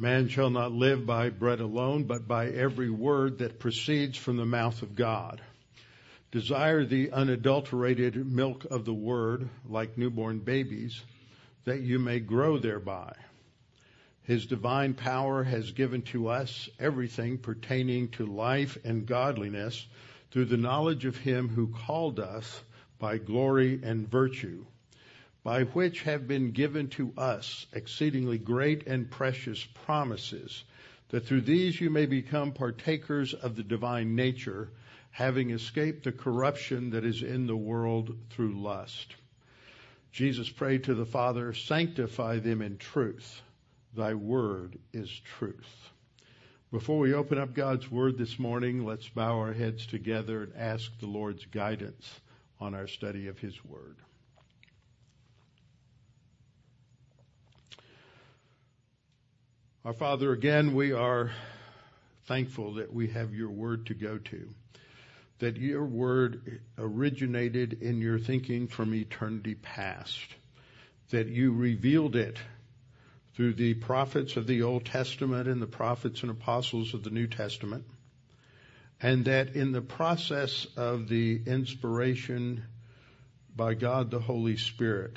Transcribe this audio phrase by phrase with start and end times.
[0.00, 4.46] Man shall not live by bread alone, but by every word that proceeds from the
[4.46, 5.40] mouth of God.
[6.30, 11.02] Desire the unadulterated milk of the word, like newborn babies,
[11.64, 13.12] that you may grow thereby.
[14.22, 19.84] His divine power has given to us everything pertaining to life and godliness
[20.30, 22.62] through the knowledge of him who called us
[23.00, 24.64] by glory and virtue
[25.48, 30.62] by which have been given to us exceedingly great and precious promises,
[31.08, 34.70] that through these you may become partakers of the divine nature,
[35.10, 39.16] having escaped the corruption that is in the world through lust.
[40.12, 43.40] Jesus prayed to the Father, Sanctify them in truth.
[43.96, 45.88] Thy word is truth.
[46.70, 50.90] Before we open up God's word this morning, let's bow our heads together and ask
[51.00, 52.20] the Lord's guidance
[52.60, 53.96] on our study of his word.
[59.88, 61.30] Our Father, again, we are
[62.26, 64.50] thankful that we have your word to go to,
[65.38, 70.26] that your word originated in your thinking from eternity past,
[71.08, 72.36] that you revealed it
[73.34, 77.26] through the prophets of the Old Testament and the prophets and apostles of the New
[77.26, 77.86] Testament,
[79.00, 82.62] and that in the process of the inspiration
[83.56, 85.16] by God the Holy Spirit,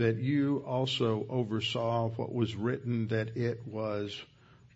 [0.00, 4.18] that you also oversaw what was written, that it was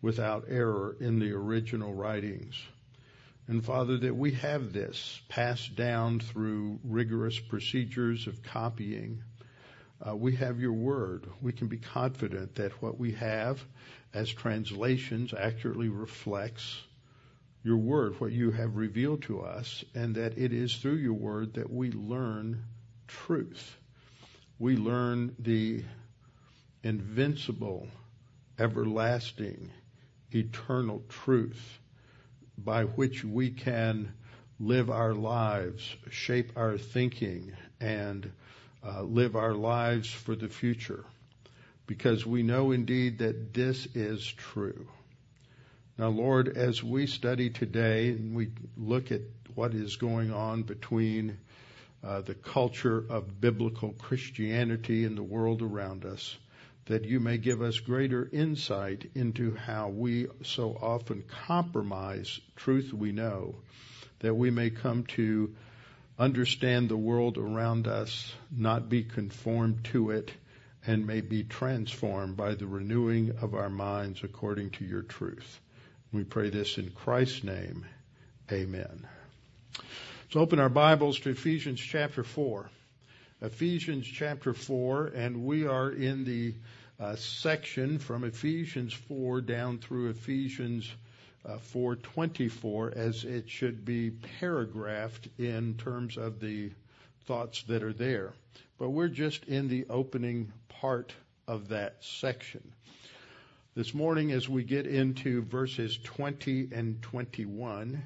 [0.03, 2.55] without error in the original writings.
[3.49, 9.25] And Father, that we have this passed down through rigorous procedures of copying.
[10.07, 11.27] Uh, we have your word.
[11.41, 13.65] We can be confident that what we have
[14.13, 16.83] as translations accurately reflects
[17.63, 21.55] your word, what you have revealed to us, and that it is through your word
[21.55, 22.63] that we learn
[23.09, 23.79] truth
[24.59, 25.83] we learn the
[26.83, 27.89] invincible,
[28.59, 29.71] everlasting,
[30.31, 31.79] eternal truth
[32.57, 34.13] by which we can
[34.61, 38.31] live our lives, shape our thinking, and
[38.87, 41.05] uh, live our lives for the future.
[41.87, 44.87] Because we know indeed that this is true.
[45.99, 49.21] Now, Lord, as we study today and we look at
[49.55, 51.39] what is going on between
[52.05, 56.37] uh, the culture of biblical Christianity in the world around us,
[56.87, 63.13] that you may give us greater insight into how we so often compromise truth we
[63.13, 63.55] know,
[64.21, 65.55] that we may come to
[66.19, 70.31] understand the world around us, not be conformed to it,
[70.87, 75.61] and may be transformed by the renewing of our minds according to your truth.
[76.13, 77.87] We pray this in Christ's name.
[78.53, 79.09] Amen.
[80.31, 82.69] So open our Bibles to Ephesians chapter 4.
[83.43, 86.55] Ephesians chapter 4, and we are in the
[86.99, 90.91] uh, section from Ephesians 4 down through Ephesians
[91.45, 96.73] uh, 4:24 as it should be paragraphed in terms of the
[97.27, 98.33] thoughts that are there.
[98.79, 101.13] But we're just in the opening part
[101.47, 102.73] of that section.
[103.77, 108.03] This morning as we get into verses 20 and 21,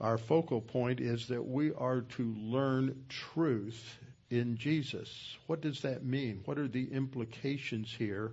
[0.00, 3.98] our focal point is that we are to learn truth
[4.30, 5.36] in Jesus.
[5.46, 6.42] What does that mean?
[6.44, 8.32] What are the implications here?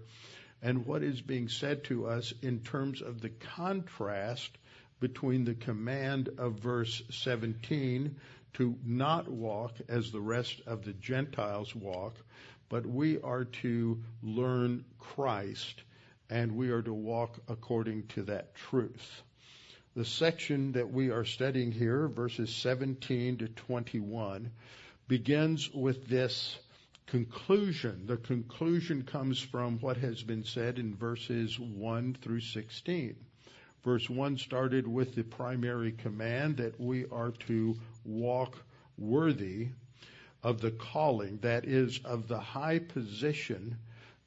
[0.62, 4.58] And what is being said to us in terms of the contrast
[5.00, 8.16] between the command of verse 17
[8.54, 12.16] to not walk as the rest of the Gentiles walk,
[12.70, 15.84] but we are to learn Christ
[16.30, 19.24] and we are to walk according to that truth.
[19.94, 24.50] The section that we are studying here, verses 17 to 21,
[25.09, 26.57] begins with this
[27.07, 28.06] conclusion.
[28.06, 33.18] The conclusion comes from what has been said in verses 1 through 16.
[33.84, 38.63] Verse 1 started with the primary command that we are to walk
[38.97, 39.68] worthy
[40.41, 43.78] of the calling, that is, of the high position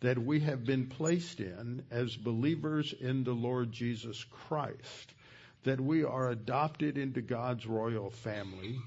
[0.00, 5.14] that we have been placed in as believers in the Lord Jesus Christ
[5.64, 8.78] that we are adopted into God's royal family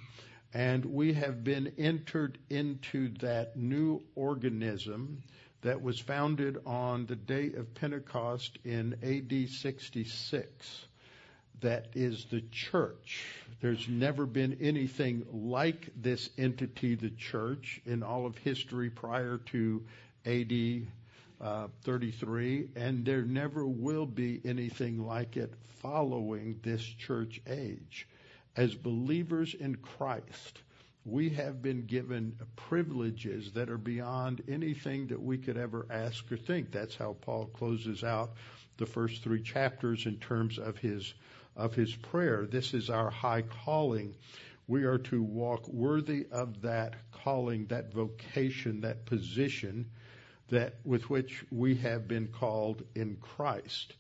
[0.54, 5.22] and we have been entered into that new organism
[5.62, 10.86] that was founded on the day of Pentecost in AD 66.
[11.62, 13.26] That is the church.
[13.60, 19.84] There's never been anything like this entity, the church, in all of history prior to
[20.26, 20.88] AD
[21.40, 28.08] uh, 33, and there never will be anything like it following this church age.
[28.56, 30.62] As believers in Christ,
[31.06, 36.38] we have been given privileges that are beyond anything that we could ever ask or
[36.38, 36.72] think.
[36.72, 38.32] That's how Paul closes out
[38.78, 41.14] the first three chapters in terms of his
[41.56, 42.46] of his prayer.
[42.46, 44.16] This is our high calling.
[44.68, 49.90] We are to walk worthy of that calling, that vocation, that position
[50.50, 53.94] that with which we have been called in Christ.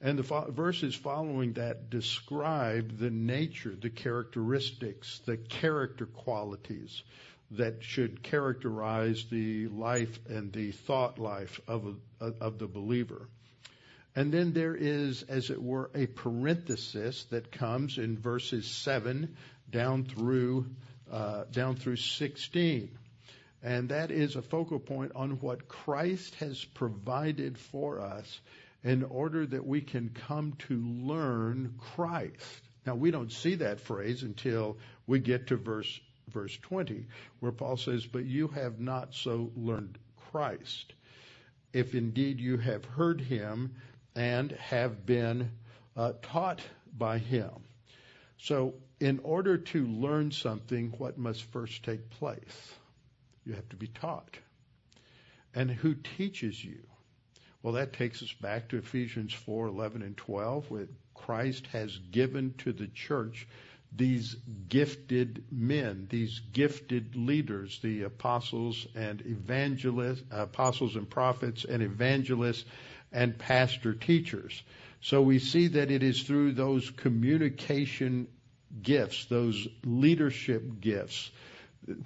[0.00, 7.02] And the fo- verses following that describe the nature, the characteristics, the character qualities
[7.52, 13.28] that should characterize the life and the thought life of, of the believer.
[14.14, 19.36] And then there is, as it were, a parenthesis that comes in verses 7
[19.70, 20.66] down through,
[21.10, 22.98] uh, down through 16.
[23.62, 28.40] And that is a focal point on what Christ has provided for us
[28.82, 32.62] in order that we can come to learn Christ.
[32.86, 37.06] Now we don't see that phrase until we get to verse verse 20
[37.40, 39.98] where Paul says, "But you have not so learned
[40.30, 40.94] Christ,
[41.72, 43.74] if indeed you have heard him
[44.14, 45.50] and have been
[45.96, 46.62] uh, taught
[46.96, 47.50] by him."
[48.38, 52.74] So, in order to learn something, what must first take place?
[53.44, 54.38] You have to be taught.
[55.54, 56.78] And who teaches you?
[57.62, 62.54] Well, that takes us back to Ephesians 4 11 and 12, where Christ has given
[62.58, 63.46] to the church
[63.94, 64.36] these
[64.68, 72.64] gifted men, these gifted leaders, the apostles and evangelists, apostles and prophets and evangelists
[73.12, 74.62] and pastor teachers.
[75.02, 78.28] So we see that it is through those communication
[78.82, 81.30] gifts, those leadership gifts,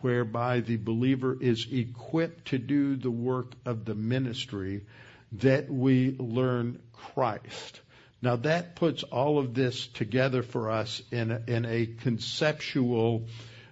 [0.00, 4.84] whereby the believer is equipped to do the work of the ministry
[5.32, 7.80] that we learn Christ.
[8.22, 13.26] Now that puts all of this together for us in a, in a conceptual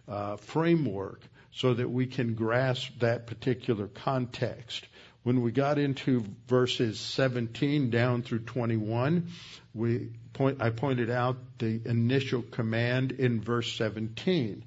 [0.08, 1.22] uh, framework
[1.52, 4.86] so that we can grasp that particular context.
[5.22, 9.28] When we got into verses 17 down through 21,
[9.72, 14.64] we point, I pointed out the initial command in verse 17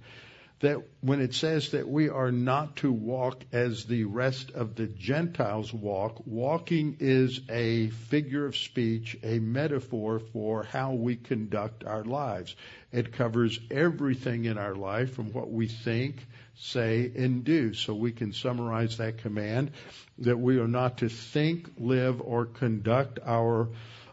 [0.62, 4.88] that when it says that we are not to walk as the rest of the
[4.88, 12.06] Gentiles walk, walking is a figure of speech, a metaphor for how we conduct our
[12.06, 12.56] lives.
[12.94, 16.26] It covers everything in our life from what we think,
[16.56, 17.74] say, and do.
[17.74, 19.72] So we can summarize that command
[20.20, 23.68] that we are not to think, live, or conduct our,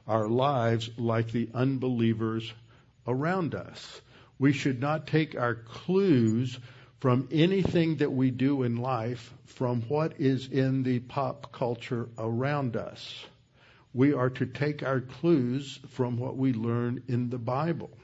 [0.09, 2.53] our lives like the unbelievers
[3.07, 4.01] around us.
[4.43, 6.59] We should not take our clues
[6.99, 12.75] from anything that we do in life from what is in the pop culture around
[12.75, 13.25] us.
[13.95, 17.97] We are to take our clues from what we learn in the Bible.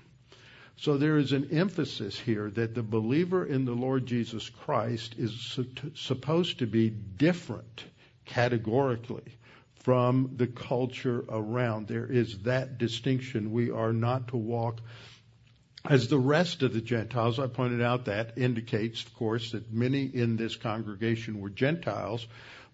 [0.77, 5.59] So there is an emphasis here that the believer in the Lord Jesus Christ is
[5.97, 7.83] supposed to be different
[8.27, 9.37] categorically
[9.75, 11.89] from the culture around.
[11.89, 13.51] There is that distinction.
[13.51, 14.81] We are not to walk
[15.85, 20.05] as the rest of the Gentiles, I pointed out that indicates, of course, that many
[20.05, 22.27] in this congregation were Gentiles,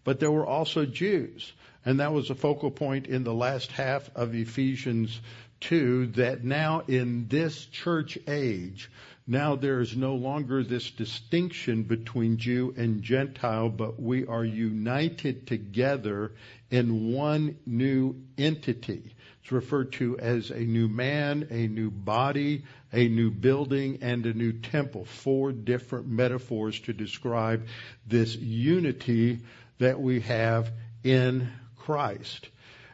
[0.04, 1.52] but there were also Jews.
[1.84, 5.20] And that was a focal point in the last half of Ephesians
[5.60, 8.90] 2 that now in this church age,
[9.26, 15.46] now there is no longer this distinction between Jew and Gentile, but we are united
[15.46, 16.32] together
[16.70, 19.14] in one new entity.
[19.44, 24.32] It's referred to as a new man, a new body, a new building, and a
[24.32, 25.04] new temple.
[25.04, 27.66] Four different metaphors to describe
[28.06, 29.40] this unity
[29.80, 30.72] that we have
[31.02, 32.48] in Christ.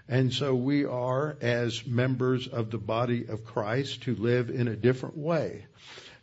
[0.09, 4.75] And so we are, as members of the body of Christ, to live in a
[4.75, 5.67] different way.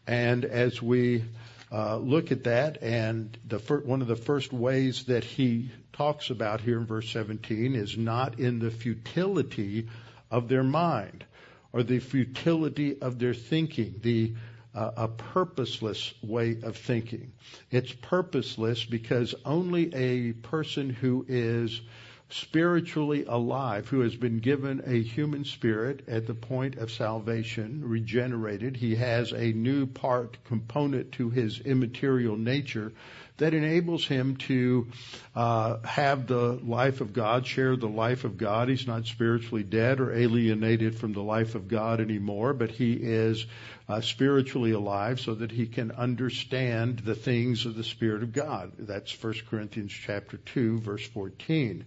[0.06, 1.24] And as we
[1.72, 6.32] uh, look at that, and the fir- one of the first ways that he talks
[6.32, 9.88] about here in verse 17 is not in the futility
[10.32, 11.26] of their mind
[11.74, 14.34] or the futility of their thinking, the
[14.74, 17.32] uh, a purposeless way of thinking.
[17.72, 21.82] It's purposeless because only a person who is
[22.30, 28.78] spiritually alive, who has been given a human spirit at the point of salvation, regenerated,
[28.78, 32.92] he has a new part component to his immaterial nature
[33.38, 34.88] that enables him to
[35.36, 38.70] uh, have the life of God, share the life of God.
[38.70, 43.46] He's not spiritually dead or alienated from the life of God anymore, but he is
[43.88, 48.72] uh, spiritually alive so that he can understand the things of the Spirit of God.
[48.79, 51.86] That's 1 Corinthians chapter 2 verse 14.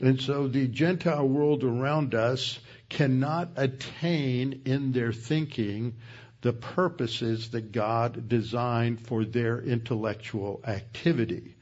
[0.00, 5.94] And so the Gentile world around us cannot attain in their thinking
[6.42, 11.54] the purposes that God designed for their intellectual activity.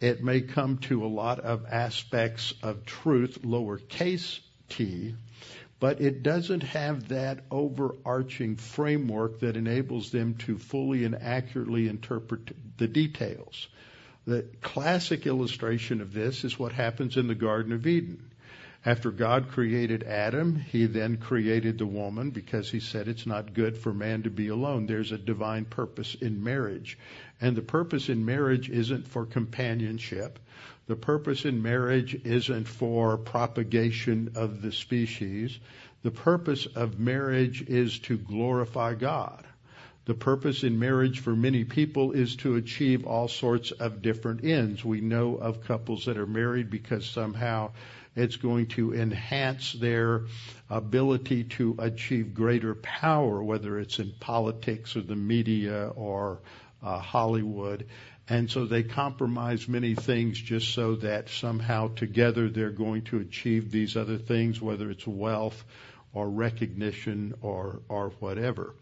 [0.00, 5.14] It may come to a lot of aspects of truth, lowercase t,
[5.78, 12.54] but it doesn't have that overarching framework that enables them to fully and accurately interpret
[12.76, 13.68] the details.
[14.26, 18.30] The classic illustration of this is what happens in the Garden of Eden.
[18.86, 23.78] After God created Adam, he then created the woman because he said it's not good
[23.78, 24.84] for man to be alone.
[24.84, 26.98] There's a divine purpose in marriage.
[27.40, 30.38] And the purpose in marriage isn't for companionship.
[30.86, 35.58] The purpose in marriage isn't for propagation of the species.
[36.02, 39.46] The purpose of marriage is to glorify God.
[40.04, 44.84] The purpose in marriage for many people is to achieve all sorts of different ends.
[44.84, 47.70] We know of couples that are married because somehow
[48.16, 50.26] it's going to enhance their
[50.70, 56.40] ability to achieve greater power, whether it's in politics or the media or
[56.82, 57.86] uh, Hollywood.
[58.28, 63.70] And so they compromise many things just so that somehow together they're going to achieve
[63.70, 65.62] these other things, whether it's wealth
[66.14, 68.74] or recognition or, or whatever.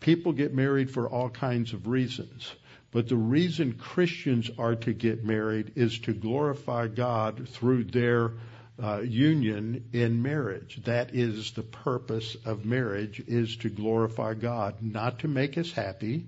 [0.00, 2.52] People get married for all kinds of reasons.
[2.90, 8.34] But the reason Christians are to get married is to glorify God through their
[8.82, 10.80] uh, union in marriage.
[10.84, 16.26] That is the purpose of marriage is to glorify God, not to make us happy,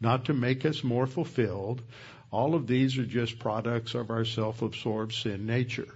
[0.00, 1.82] not to make us more fulfilled.
[2.30, 5.88] All of these are just products of our self-absorbed sin nature.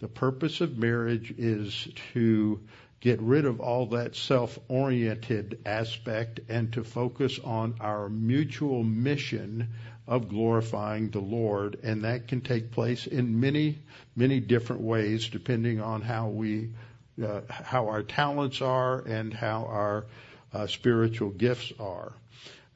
[0.00, 2.60] The purpose of marriage is to
[3.00, 9.68] get rid of all that self-oriented aspect and to focus on our mutual mission
[10.06, 11.78] of glorifying the Lord.
[11.82, 13.78] And that can take place in many,
[14.14, 16.70] many different ways depending on how we,
[17.22, 20.06] uh, how our talents are and how our
[20.52, 22.12] uh, spiritual gifts are.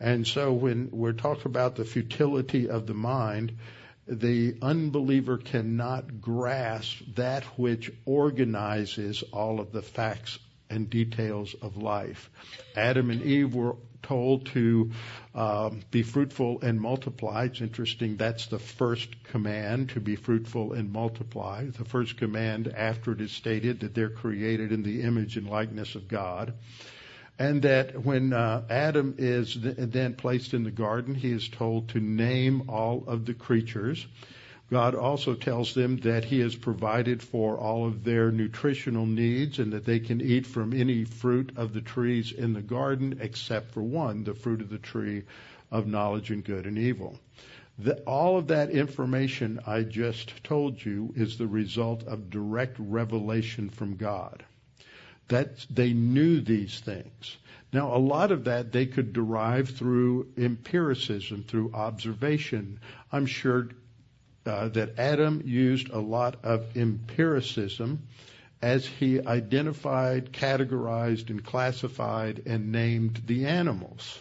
[0.01, 3.59] And so when we're talking about the futility of the mind,
[4.07, 10.39] the unbeliever cannot grasp that which organizes all of the facts
[10.71, 12.31] and details of life.
[12.77, 14.91] Adam and Eve were told to
[15.35, 17.45] um, be fruitful and multiply.
[17.45, 18.17] It's interesting.
[18.17, 21.67] That's the first command to be fruitful and multiply.
[21.67, 25.95] The first command after it is stated that they're created in the image and likeness
[25.95, 26.55] of God.
[27.39, 31.89] And that when uh, Adam is th- then placed in the garden, he is told
[31.91, 34.07] to name all of the creatures.
[34.71, 39.73] God also tells them that He has provided for all of their nutritional needs and
[39.73, 43.83] that they can eat from any fruit of the trees in the garden except for
[43.83, 45.25] one, the fruit of the tree
[45.73, 47.19] of knowledge and good and evil.
[47.81, 53.71] The, all of that information I just told you is the result of direct revelation
[53.71, 54.45] from God.
[55.29, 57.39] That they knew these things.
[57.73, 62.79] Now, a lot of that they could derive through empiricism, through observation.
[63.11, 63.69] I'm sure
[64.47, 68.07] uh, that Adam used a lot of empiricism
[68.63, 74.21] as he identified, categorized, and classified and named the animals.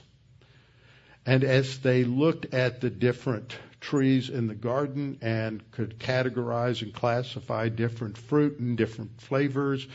[1.25, 6.93] And as they looked at the different trees in the garden and could categorize and
[6.93, 9.85] classify different fruit and different flavors,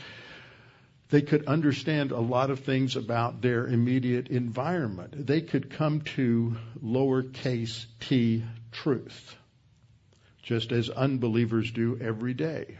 [1.09, 5.27] they could understand a lot of things about their immediate environment.
[5.27, 9.35] They could come to lowercase t truth
[10.45, 12.77] just as unbelievers do every day.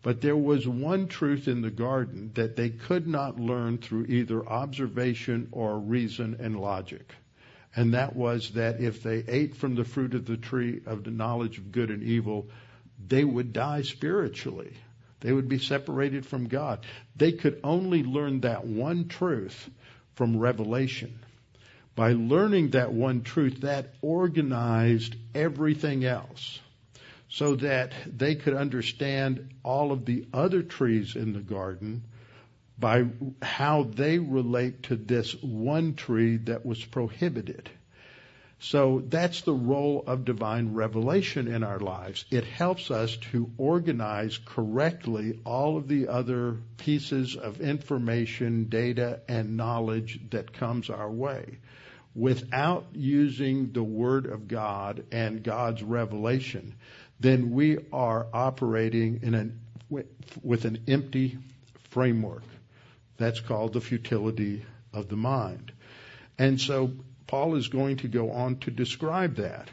[0.00, 4.48] But there was one truth in the garden that they could not learn through either
[4.48, 7.12] observation or reason and logic.
[7.74, 11.10] And that was that if they ate from the fruit of the tree of the
[11.10, 12.48] knowledge of good and evil,
[13.04, 14.72] they would die spiritually.
[15.20, 16.86] They would be separated from God.
[17.16, 19.68] They could only learn that one truth
[20.14, 21.18] from revelation.
[21.96, 26.60] By learning that one truth, that organized everything else
[27.28, 32.02] so that they could understand all of the other trees in the garden
[32.78, 33.04] by
[33.42, 37.68] how they relate to this one tree that was prohibited.
[38.60, 42.24] So that's the role of divine revelation in our lives.
[42.30, 49.56] It helps us to organize correctly all of the other pieces of information, data, and
[49.56, 51.58] knowledge that comes our way.
[52.16, 56.74] Without using the Word of God and God's revelation,
[57.20, 59.60] then we are operating in an,
[60.42, 61.38] with an empty
[61.90, 62.42] framework.
[63.16, 65.72] That's called the futility of the mind.
[66.38, 66.92] And so
[67.26, 69.68] Paul is going to go on to describe that.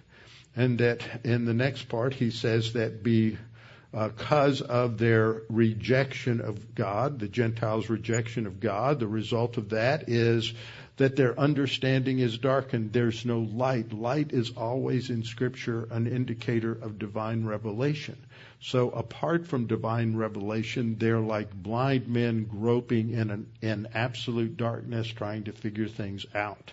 [0.56, 6.74] And that in the next part, he says that because uh, of their rejection of
[6.74, 10.54] God, the Gentiles' rejection of God, the result of that is
[10.98, 12.94] that their understanding is darkened.
[12.94, 13.92] There's no light.
[13.92, 18.18] Light is always in Scripture an indicator of divine revelation.
[18.62, 25.08] So apart from divine revelation, they're like blind men groping in an in absolute darkness,
[25.08, 26.72] trying to figure things out.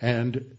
[0.00, 0.56] And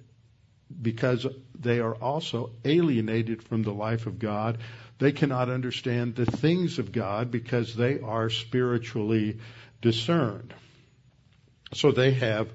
[0.82, 1.26] because
[1.60, 4.60] they are also alienated from the life of God,
[5.00, 9.40] they cannot understand the things of God because they are spiritually
[9.82, 10.54] discerned.
[11.74, 12.50] So they have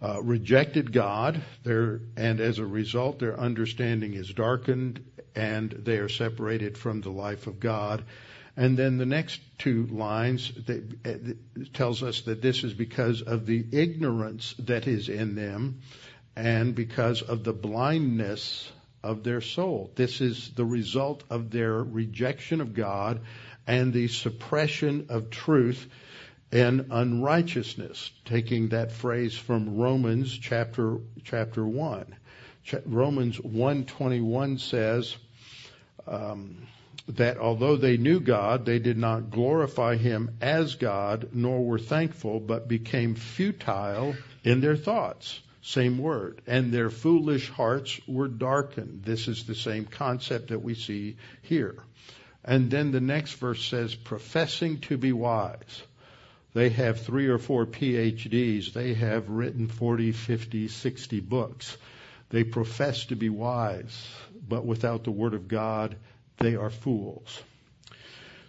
[0.00, 6.78] uh, rejected God, and as a result, their understanding is darkened, and they are separated
[6.78, 8.04] from the life of God.
[8.56, 11.36] And then the next two lines that,
[11.72, 15.80] tells us that this is because of the ignorance that is in them,
[16.36, 18.70] and because of the blindness
[19.02, 19.90] of their soul.
[19.94, 23.20] This is the result of their rejection of God
[23.66, 25.88] and the suppression of truth
[26.50, 32.14] and unrighteousness, taking that phrase from Romans chapter chapter one.
[32.84, 35.16] Romans 1:21 says
[36.06, 36.66] um,
[37.08, 42.40] that although they knew God, they did not glorify Him as God, nor were thankful,
[42.40, 44.14] but became futile
[44.44, 45.40] in their thoughts.
[45.62, 46.40] Same word.
[46.46, 49.02] And their foolish hearts were darkened.
[49.04, 51.76] This is the same concept that we see here.
[52.44, 55.82] And then the next verse says, professing to be wise.
[56.54, 58.72] They have three or four PhDs.
[58.72, 61.76] They have written 40, 50, 60 books.
[62.30, 64.08] They profess to be wise,
[64.46, 65.96] but without the Word of God,
[66.38, 67.42] they are fools.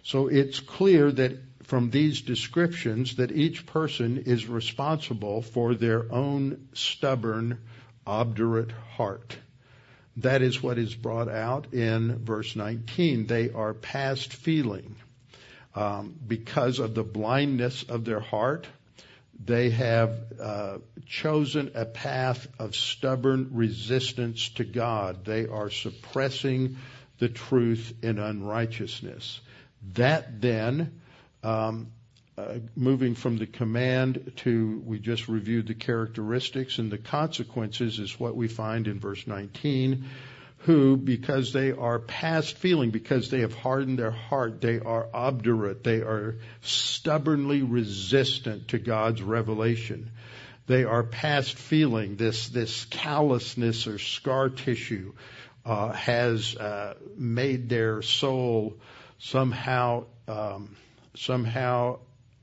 [0.02, 6.68] So it's clear that from these descriptions that each person is responsible for their own
[6.72, 7.58] stubborn,
[8.06, 9.36] obdurate heart.
[10.16, 13.26] That is what is brought out in verse 19.
[13.26, 14.96] They are past feeling
[15.80, 18.66] um, because of the blindness of their heart,
[19.42, 25.24] they have uh, chosen a path of stubborn resistance to God.
[25.24, 26.76] They are suppressing
[27.18, 29.40] the truth in unrighteousness.
[29.94, 31.00] That then,
[31.42, 31.86] um,
[32.36, 38.20] uh, moving from the command to, we just reviewed the characteristics and the consequences is
[38.20, 40.04] what we find in verse 19
[40.60, 45.82] who, because they are past feeling, because they have hardened their heart, they are obdurate,
[45.84, 50.10] they are stubbornly resistant to God's revelation.
[50.66, 52.16] They are past feeling.
[52.16, 55.14] This this callousness or scar tissue
[55.64, 58.76] uh, has uh, made their soul
[59.18, 60.76] somehow um,
[61.14, 61.98] somehow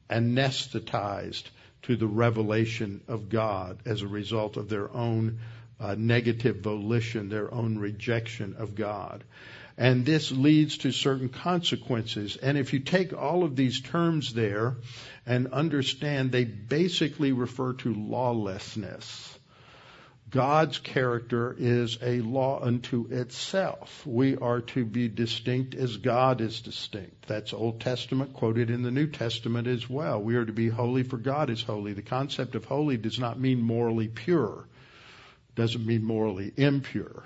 [0.10, 1.43] anesthetized
[1.84, 5.39] to the revelation of God as a result of their own
[5.79, 9.23] uh, negative volition, their own rejection of God.
[9.77, 12.35] And this leads to certain consequences.
[12.35, 14.77] And if you take all of these terms there
[15.25, 19.37] and understand, they basically refer to lawlessness.
[20.29, 24.05] God's character is a law unto itself.
[24.05, 27.27] We are to be distinct as God is distinct.
[27.27, 30.21] That's Old Testament quoted in the New Testament as well.
[30.21, 31.93] We are to be holy for God is holy.
[31.93, 34.65] The concept of holy does not mean morally pure
[35.57, 37.23] doesn't mean morally impure,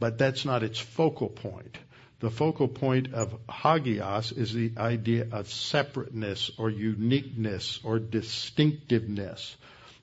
[0.00, 1.78] but that's not its focal point.
[2.20, 9.56] The focal point of hagios is the idea of separateness or uniqueness or distinctiveness.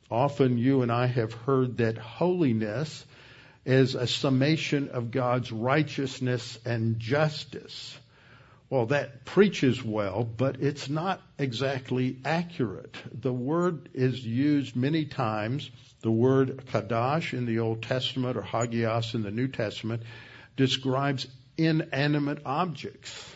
[0.10, 3.04] Often you and I have heard that holiness
[3.66, 7.98] is a summation of God's righteousness and justice.
[8.70, 12.96] Well, that preaches well, but it's not exactly accurate.
[13.14, 15.70] The word is used many times.
[16.02, 20.02] The word kadash in the Old Testament or hagios in the New Testament
[20.58, 23.36] describes inanimate objects.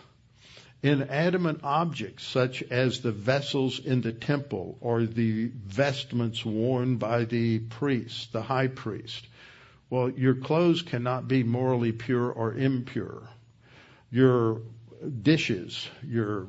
[0.81, 7.59] Inanimate objects such as the vessels in the temple or the vestments worn by the
[7.59, 9.27] priest, the high priest.
[9.91, 13.29] Well, your clothes cannot be morally pure or impure.
[14.11, 14.61] Your
[15.21, 16.47] dishes, your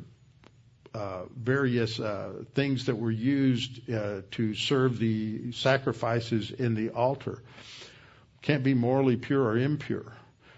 [0.94, 7.42] uh, various uh, things that were used uh, to serve the sacrifices in the altar
[8.42, 10.12] can't be morally pure or impure.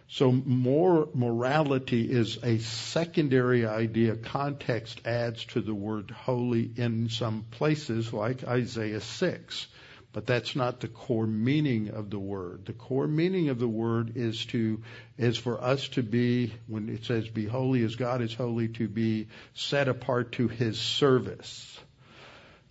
[0.09, 4.14] So more morality is a secondary idea.
[4.16, 9.66] Context adds to the word holy in some places, like Isaiah 6.
[10.12, 12.66] But that's not the core meaning of the word.
[12.66, 14.83] The core meaning of the word is to,
[15.16, 18.88] is for us to be, when it says be holy as God is holy, to
[18.88, 21.81] be set apart to his service.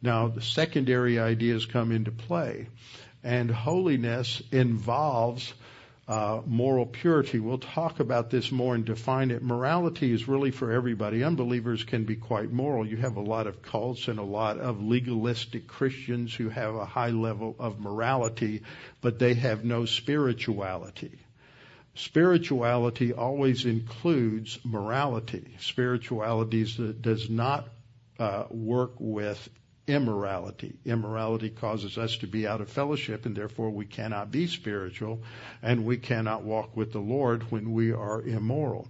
[0.04, 2.68] Now, the secondary ideas come into play.
[3.24, 5.54] And holiness involves
[6.08, 7.40] uh, moral purity.
[7.40, 9.44] We'll talk about this more and define it.
[9.44, 11.24] Morality is really for everybody.
[11.24, 12.86] Unbelievers can be quite moral.
[12.86, 16.86] You have a lot of cults and a lot of legalistic Christians who have a
[16.86, 18.64] high level of morality,
[19.00, 21.20] but they have no spirituality.
[21.94, 25.56] Spirituality always includes morality.
[25.60, 26.66] Spirituality
[27.02, 27.68] does not
[28.18, 29.50] uh, work with
[29.92, 30.74] immorality.
[30.86, 35.22] Immorality causes us to be out of fellowship and therefore we cannot be spiritual
[35.62, 38.88] and we cannot walk with the Lord when we are immoral.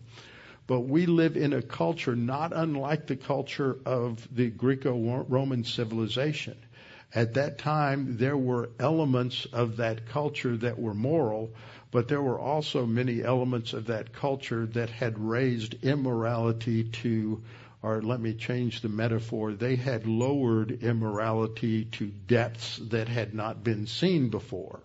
[0.67, 6.55] But we live in a culture not unlike the culture of the Greco-Roman civilization.
[7.13, 11.51] At that time, there were elements of that culture that were moral,
[11.91, 17.41] but there were also many elements of that culture that had raised immorality to
[17.83, 23.63] or let me change the metaphor, they had lowered immorality to depths that had not
[23.63, 24.81] been seen before.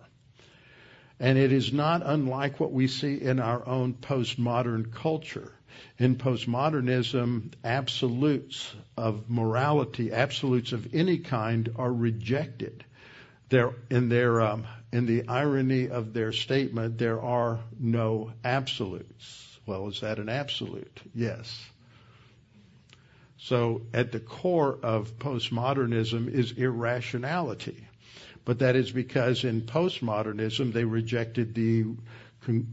[1.19, 5.51] And it is not unlike what we see in our own postmodern culture.
[5.99, 12.83] In postmodernism, absolutes of morality, absolutes of any kind, are rejected.
[13.49, 19.59] There, in their, um, in the irony of their statement, there are no absolutes.
[19.65, 20.99] Well, is that an absolute?
[21.13, 21.67] Yes.
[23.39, 27.87] So at the core of postmodernism is irrationality.
[28.45, 31.85] But that is because in postmodernism they rejected the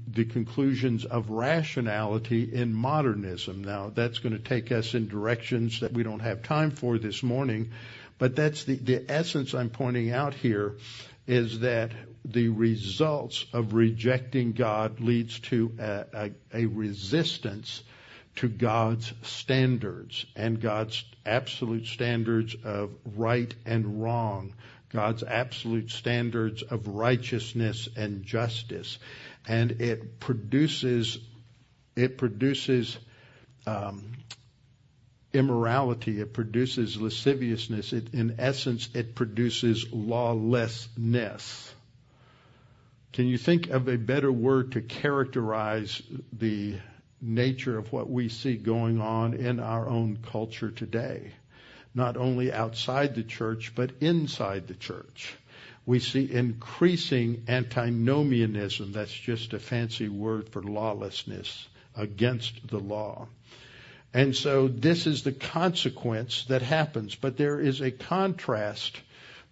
[0.06, 3.64] the conclusions of rationality in modernism.
[3.64, 7.24] Now that's going to take us in directions that we don't have time for this
[7.24, 7.72] morning,
[8.18, 10.76] but that's the, the essence I'm pointing out here
[11.26, 11.90] is that
[12.24, 16.30] the results of rejecting God leads to a, a,
[16.62, 17.82] a resistance
[18.36, 24.54] to God's standards and God's absolute standards of right and wrong,
[24.90, 28.98] God's absolute standards of righteousness and justice,
[29.46, 31.18] and it produces
[31.96, 32.98] it produces
[33.66, 34.12] um,
[35.32, 36.20] immorality.
[36.20, 37.92] It produces lasciviousness.
[37.92, 41.74] It, in essence, it produces lawlessness.
[43.12, 46.76] Can you think of a better word to characterize the
[47.24, 51.32] nature of what we see going on in our own culture today.
[51.94, 55.34] Not only outside the church, but inside the church.
[55.86, 58.92] We see increasing antinomianism.
[58.92, 63.28] That's just a fancy word for lawlessness against the law.
[64.12, 67.14] And so this is the consequence that happens.
[67.14, 69.00] But there is a contrast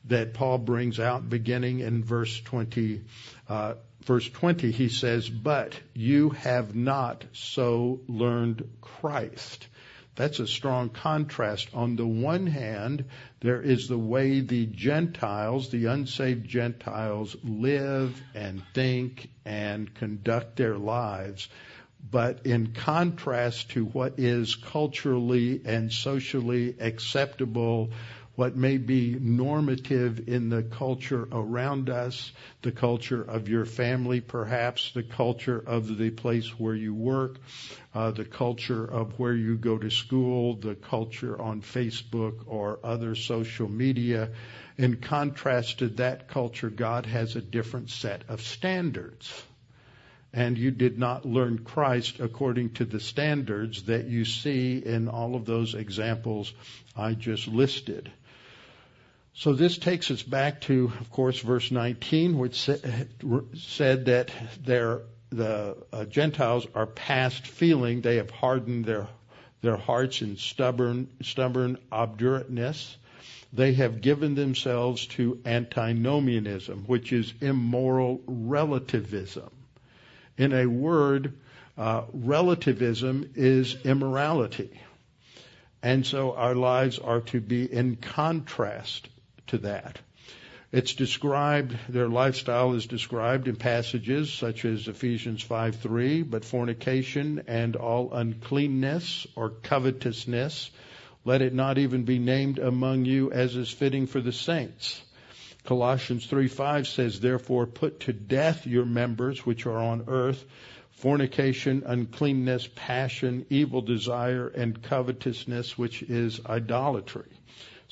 [0.06, 3.02] that Paul brings out beginning in verse 20,
[3.48, 9.66] uh, verse 20, he says, but you have not so learned Christ.
[10.14, 11.68] That's a strong contrast.
[11.72, 13.06] On the one hand,
[13.40, 20.76] there is the way the Gentiles, the unsaved Gentiles, live and think and conduct their
[20.76, 21.48] lives.
[22.10, 27.90] But in contrast to what is culturally and socially acceptable
[28.34, 34.90] what may be normative in the culture around us, the culture of your family perhaps,
[34.92, 37.38] the culture of the place where you work,
[37.94, 43.14] uh, the culture of where you go to school, the culture on Facebook or other
[43.14, 44.30] social media.
[44.78, 49.44] In contrast to that culture, God has a different set of standards
[50.34, 55.34] and you did not learn Christ according to the standards that you see in all
[55.34, 56.52] of those examples
[56.96, 58.10] I just listed.
[59.34, 66.04] So this takes us back to, of course, verse 19, which said that the uh,
[66.04, 68.02] Gentiles are past feeling.
[68.02, 69.08] They have hardened their
[69.62, 72.96] their hearts in stubborn stubborn obdurateness.
[73.52, 79.50] They have given themselves to antinomianism, which is immoral relativism.
[80.36, 81.32] In a word,
[81.78, 84.80] uh, relativism is immorality.
[85.82, 89.08] And so our lives are to be in contrast
[89.48, 89.98] to that.
[90.72, 97.76] It's described, their lifestyle is described in passages such as Ephesians 5:3, but fornication and
[97.76, 100.70] all uncleanness or covetousness,
[101.26, 105.02] let it not even be named among you as is fitting for the saints.
[105.64, 110.42] Colossians 3:5 says, therefore put to death your members which are on earth,
[110.92, 117.30] fornication, uncleanness, passion, evil desire, and covetousness, which is idolatry.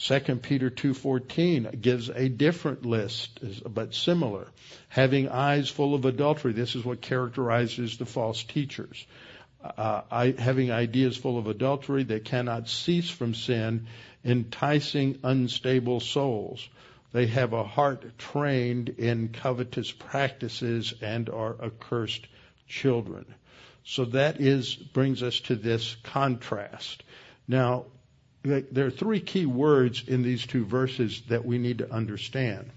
[0.02, 4.46] 2 Peter 2:14 gives a different list but similar.
[4.88, 9.06] Having eyes full of adultery, this is what characterizes the false teachers.
[9.62, 13.88] Uh, I, having ideas full of adultery, they cannot cease from sin,
[14.24, 16.66] enticing unstable souls.
[17.12, 22.26] They have a heart trained in covetous practices and are accursed
[22.66, 23.26] children.
[23.84, 27.02] So that is brings us to this contrast.
[27.46, 27.84] Now,
[28.42, 32.70] there are three key words in these two verses that we need to understand.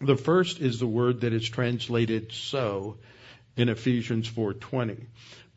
[0.00, 2.98] The first is the word that is translated so
[3.56, 5.06] in Ephesians 4:20.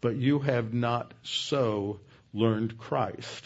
[0.01, 1.99] But you have not so
[2.33, 3.43] learned Christ.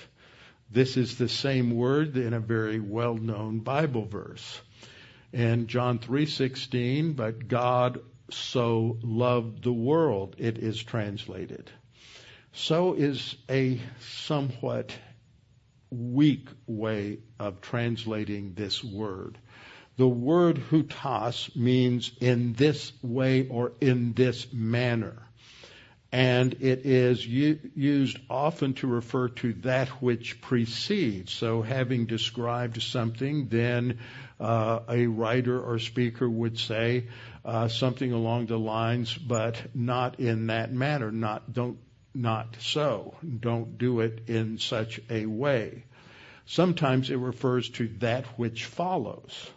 [0.70, 4.62] This is the same word in a very well-known Bible verse.
[5.32, 11.70] And John 3:16, but God so loved the world, it is translated.
[12.54, 14.96] So is a somewhat
[15.94, 19.38] weak way of translating this word.
[19.96, 25.28] The word houtos means in this way or in this manner.
[26.12, 31.32] And it is u- used often to refer to that which precedes.
[31.32, 34.00] So having described something, then
[34.40, 37.08] uh, a writer or speaker would say
[37.44, 41.12] uh, something along the lines, but not in that manner.
[41.12, 41.78] Not don't
[42.14, 43.16] not so.
[43.40, 45.84] Don't do it in such a way.
[46.46, 49.50] Sometimes it refers to that which follows.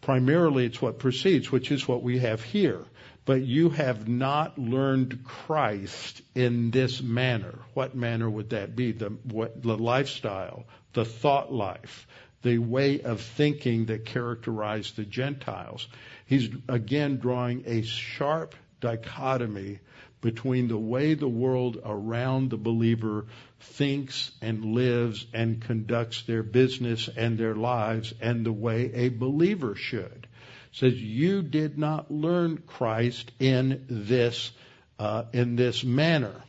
[0.00, 2.84] Primarily, it's what precedes, which is what we have here.
[3.26, 7.58] But you have not learned Christ in this manner.
[7.72, 8.92] What manner would that be?
[8.92, 12.06] The, what, the lifestyle, the thought life,
[12.42, 15.88] the way of thinking that characterized the Gentiles.
[16.26, 19.80] He's again drawing a sharp dichotomy
[20.24, 23.26] between the way the world around the believer
[23.60, 29.74] thinks and lives and conducts their business and their lives and the way a believer
[29.74, 30.26] should.
[30.72, 34.50] It says you did not learn Christ in this
[34.98, 36.42] uh, in this manner.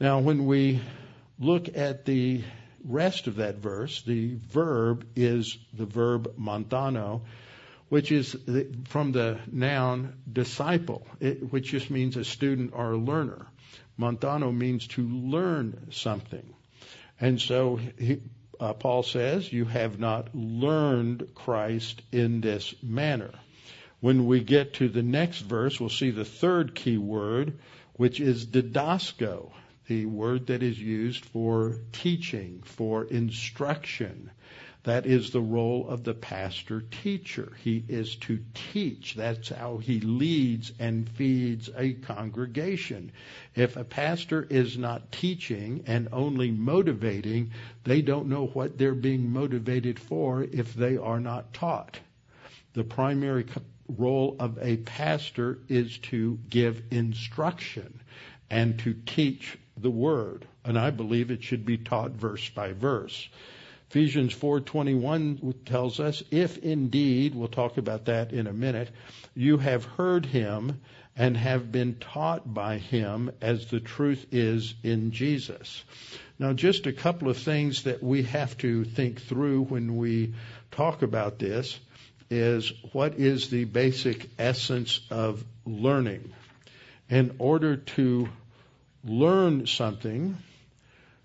[0.00, 0.80] Now, when we
[1.38, 2.42] look at the
[2.82, 7.20] rest of that verse, the verb is the verb manthano,
[7.90, 8.36] which is
[8.88, 11.06] from the noun disciple,
[11.50, 13.46] which just means a student or a learner.
[13.98, 16.54] Manthano means to learn something.
[17.20, 18.22] And so he,
[18.60, 23.32] uh, Paul says, You have not learned Christ in this manner.
[23.98, 27.58] When we get to the next verse, we'll see the third key word,
[27.94, 29.50] which is didasko,
[29.88, 34.30] the word that is used for teaching, for instruction.
[34.84, 37.52] That is the role of the pastor teacher.
[37.62, 39.14] He is to teach.
[39.14, 43.12] That's how he leads and feeds a congregation.
[43.54, 47.50] If a pastor is not teaching and only motivating,
[47.84, 52.00] they don't know what they're being motivated for if they are not taught.
[52.72, 53.44] The primary
[53.86, 58.00] role of a pastor is to give instruction
[58.48, 60.46] and to teach the word.
[60.64, 63.28] And I believe it should be taught verse by verse.
[63.90, 68.88] Ephesians 4:21 tells us, if indeed, we'll talk about that in a minute,
[69.34, 70.80] you have heard him
[71.16, 75.82] and have been taught by him as the truth is in Jesus.
[76.38, 80.34] Now, just a couple of things that we have to think through when we
[80.70, 81.76] talk about this
[82.30, 86.32] is what is the basic essence of learning?
[87.08, 88.28] In order to
[89.02, 90.36] learn something,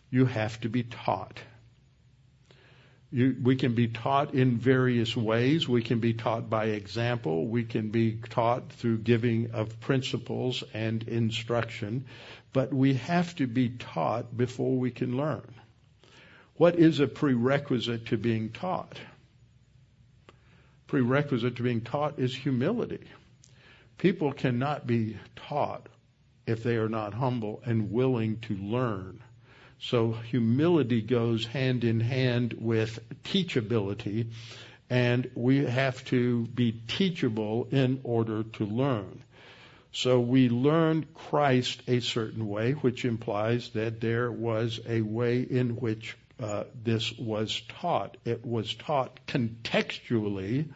[0.10, 1.40] you have to be taught.
[3.16, 5.70] You, we can be taught in various ways.
[5.70, 7.48] We can be taught by example.
[7.48, 12.08] We can be taught through giving of principles and instruction.
[12.52, 15.48] But we have to be taught before we can learn.
[16.58, 19.00] What is a prerequisite to being taught?
[20.88, 23.06] Prerequisite to being taught is humility.
[23.98, 25.88] People cannot be taught
[26.46, 29.22] if they are not humble and willing to learn.
[29.80, 34.28] So humility goes hand in hand with teachability,
[34.90, 39.22] and we have to be teachable in order to learn.
[39.92, 45.78] So we learn Christ a certain way, which implies that there was a way in
[45.78, 48.18] which uh, this was taught.
[48.26, 50.68] It was taught contextually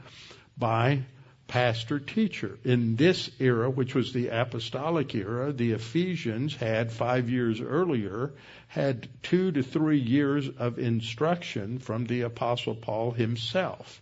[0.58, 1.04] by
[1.50, 2.58] pastor teacher.
[2.64, 8.32] In this era, which was the apostolic era, the Ephesians had five years earlier
[8.68, 14.00] had two to three years of instruction from the apostle Paul himself.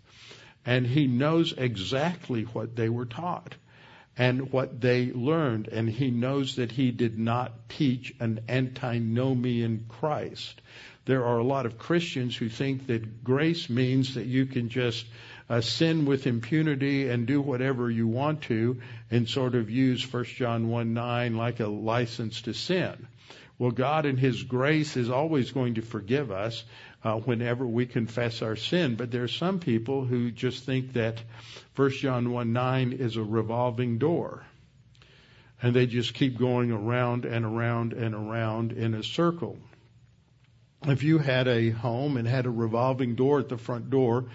[0.65, 3.55] And he knows exactly what they were taught
[4.17, 5.69] and what they learned.
[5.69, 10.61] And he knows that he did not teach an antinomian Christ.
[11.05, 15.05] There are a lot of Christians who think that grace means that you can just
[15.49, 20.23] uh, sin with impunity and do whatever you want to and sort of use 1
[20.25, 23.07] John 1 9 like a license to sin.
[23.59, 26.63] Well, God in His grace is always going to forgive us
[27.03, 28.95] uh, whenever we confess our sin.
[28.95, 31.21] But there are some people who just think that
[31.75, 34.43] 1 John 1 9 is a revolving door.
[35.59, 39.57] And they just keep going around and around and around in a circle.
[40.85, 44.25] If you had a home and had a revolving door at the front door,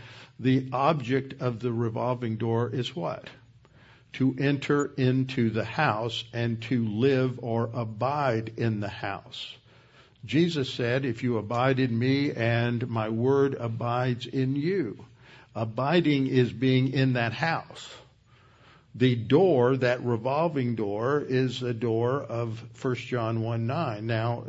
[0.42, 3.30] the object of the revolving door is what?
[4.14, 9.56] To enter into the house and to live or abide in the house.
[10.24, 15.04] Jesus said, if you abide in me and my word abides in you.
[15.54, 17.88] Abiding is being in that house.
[18.94, 24.06] The door, that revolving door, is a door of 1 John 1 9.
[24.06, 24.44] Now,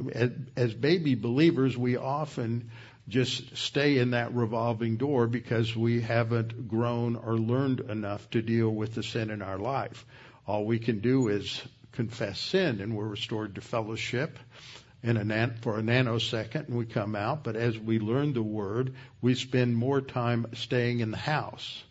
[0.56, 2.70] as baby believers, we often
[3.10, 8.70] just stay in that revolving door because we haven't grown or learned enough to deal
[8.70, 10.06] with the sin in our life.
[10.48, 11.62] All we can do is
[11.92, 14.40] confess sin and we're restored to fellowship
[15.04, 17.44] in a nan- for a nanosecond and we come out.
[17.44, 21.84] But as we learn the word, we spend more time staying in the house.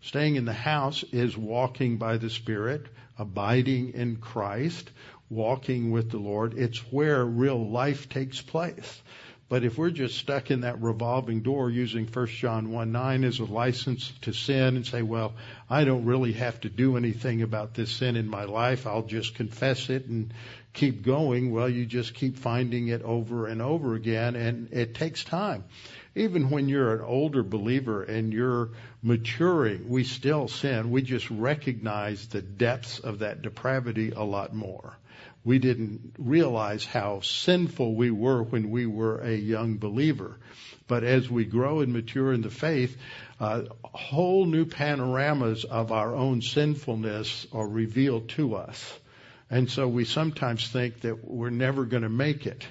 [0.00, 2.86] Staying in the house is walking by the Spirit,
[3.18, 4.90] abiding in Christ,
[5.28, 6.54] walking with the Lord.
[6.56, 9.02] It's where real life takes place.
[9.48, 13.38] But if we're just stuck in that revolving door using 1 John 1 9 as
[13.38, 15.34] a license to sin and say, well,
[15.70, 18.88] I don't really have to do anything about this sin in my life.
[18.88, 20.34] I'll just confess it and
[20.72, 21.52] keep going.
[21.52, 25.62] Well, you just keep finding it over and over again and it takes time.
[26.16, 30.90] Even when you're an older believer and you're maturing, we still sin.
[30.90, 34.96] We just recognize the depths of that depravity a lot more
[35.46, 40.36] we didn't realize how sinful we were when we were a young believer.
[40.88, 42.96] But as we grow and mature in the faith,
[43.38, 48.92] uh, whole new panoramas of our own sinfulness are revealed to us.
[49.48, 52.66] And so we sometimes think that we're never going to make it.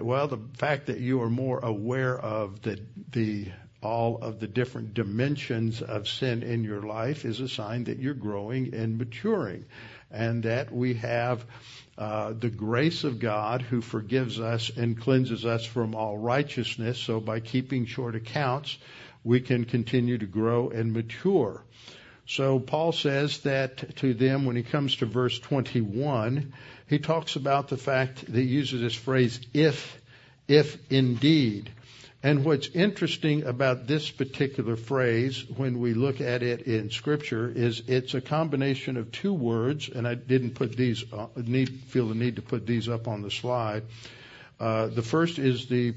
[0.00, 3.48] Well, the fact that you are more aware of the, the
[3.82, 8.14] all of the different dimensions of sin in your life is a sign that you're
[8.14, 9.66] growing and maturing
[10.10, 11.44] and that we have
[11.98, 16.98] uh, the grace of God who forgives us and cleanses us from all righteousness.
[16.98, 18.76] So by keeping short accounts,
[19.24, 21.62] we can continue to grow and mature.
[22.26, 26.52] So Paul says that to them when he comes to verse 21,
[26.88, 30.00] he talks about the fact that he uses this phrase, if,
[30.48, 31.70] if indeed.
[32.26, 37.84] And what's interesting about this particular phrase when we look at it in scripture is
[37.86, 42.16] it's a combination of two words, and I didn't put these, uh, need, feel the
[42.16, 43.84] need to put these up on the slide.
[44.58, 45.94] Uh, the first is the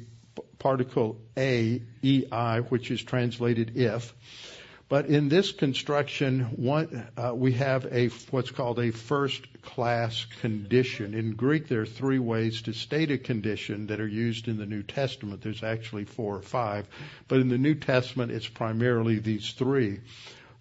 [0.60, 4.14] particle a e i, which is translated if.
[4.90, 11.14] But in this construction, one, uh, we have a what's called a first class condition.
[11.14, 14.66] In Greek, there are three ways to state a condition that are used in the
[14.66, 15.44] New Testament.
[15.44, 16.88] There's actually four or five,
[17.28, 20.00] but in the New Testament, it's primarily these three.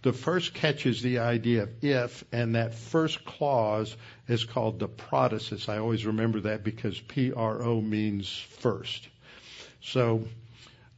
[0.02, 3.96] The first catches the idea of if, and that first clause
[4.28, 5.70] is called the protasis.
[5.70, 8.28] I always remember that because P-R-O means
[8.60, 9.08] first.
[9.80, 10.28] So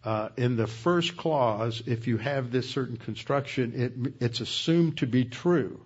[0.04, 5.06] uh, in the first clause, if you have this certain construction, it, it's assumed to
[5.06, 5.80] be true.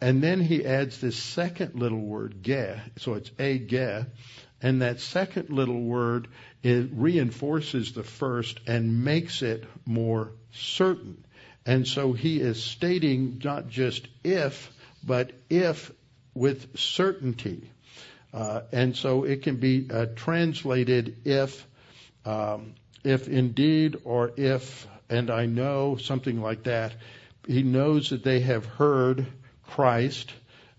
[0.00, 4.06] And then he adds this second little word, ge, so it's a ge,
[4.60, 6.28] and that second little word
[6.62, 11.24] it reinforces the first and makes it more certain.
[11.64, 14.72] And so he is stating not just if,
[15.04, 15.92] but if
[16.34, 17.70] with certainty.
[18.32, 21.66] Uh, and so it can be uh, translated if
[22.24, 26.94] um, if indeed or if and I know something like that,
[27.46, 29.26] he knows that they have heard
[29.66, 30.32] Christ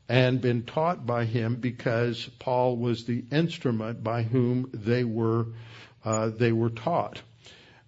[0.10, 5.48] and been taught by him because Paul was the instrument by whom they were
[6.04, 7.22] uh, they were taught.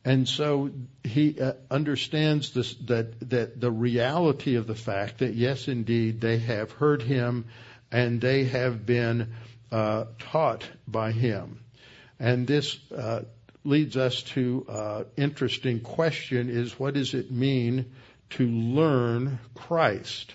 [0.05, 0.69] And so
[1.03, 6.37] he uh, understands this, that that the reality of the fact that yes, indeed, they
[6.37, 7.45] have heard him
[7.91, 9.33] and they have been
[9.71, 11.59] uh, taught by him.
[12.19, 13.21] And this uh,
[13.65, 17.91] leads us to uh, interesting question is what does it mean
[18.31, 20.33] to learn Christ?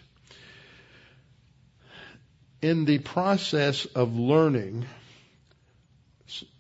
[2.61, 4.85] In the process of learning,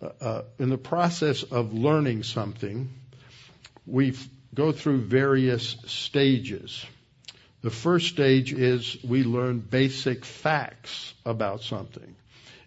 [0.00, 2.88] uh, uh, in the process of learning something,
[3.87, 4.16] we
[4.54, 6.85] go through various stages.
[7.62, 12.16] The first stage is we learn basic facts about something.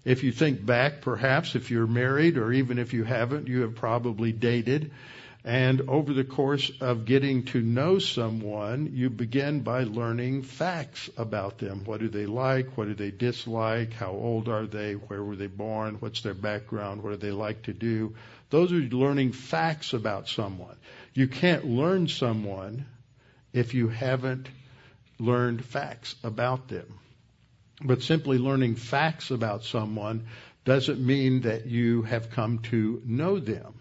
[0.06, 3.76] If you think back, perhaps if you're married or even if you haven't, you have
[3.76, 4.92] probably dated.
[5.46, 11.58] And over the course of getting to know someone, you begin by learning facts about
[11.58, 11.84] them.
[11.84, 12.78] What do they like?
[12.78, 13.92] What do they dislike?
[13.92, 14.94] How old are they?
[14.94, 15.96] Where were they born?
[15.96, 17.04] What's their background?
[17.04, 18.16] What do they like to do?
[18.52, 20.78] Those are learning facts about someone.
[21.14, 22.86] You can't learn someone
[23.52, 24.48] if you haven't
[25.20, 27.00] learned facts about them.
[27.84, 30.28] But simply learning facts about someone
[30.66, 33.74] doesn't mean that you have come to know them.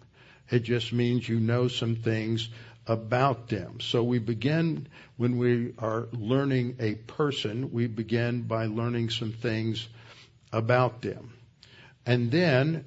[0.51, 2.49] It just means you know some things
[2.87, 3.81] about them.
[3.81, 9.89] So we begin when we are learning a person, we begin by learning some things
[10.53, 11.33] about them.
[12.05, 12.85] And then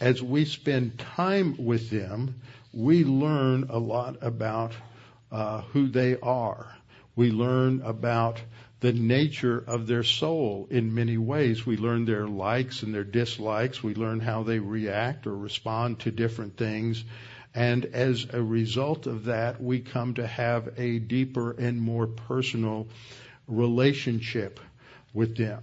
[0.00, 2.40] as we spend time with them,
[2.72, 4.72] we learn a lot about
[5.30, 6.74] uh, who they are.
[7.14, 8.40] We learn about
[8.80, 11.64] the nature of their soul in many ways.
[11.64, 13.82] We learn their likes and their dislikes.
[13.82, 17.02] We learn how they react or respond to different things.
[17.54, 22.88] And as a result of that, we come to have a deeper and more personal
[23.48, 24.60] relationship
[25.14, 25.62] with them.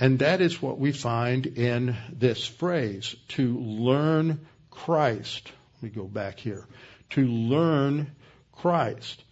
[0.00, 5.52] And that is what we find in this phrase, to learn Christ.
[5.76, 6.64] Let me go back here.
[7.10, 8.10] To learn
[8.52, 9.22] Christ.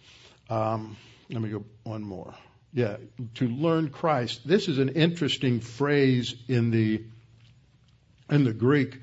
[0.49, 0.97] Um,
[1.29, 2.33] let me go one more.
[2.77, 2.97] Yeah,
[3.33, 4.47] to learn Christ.
[4.47, 7.03] This is an interesting phrase in the
[8.29, 8.99] in the Greek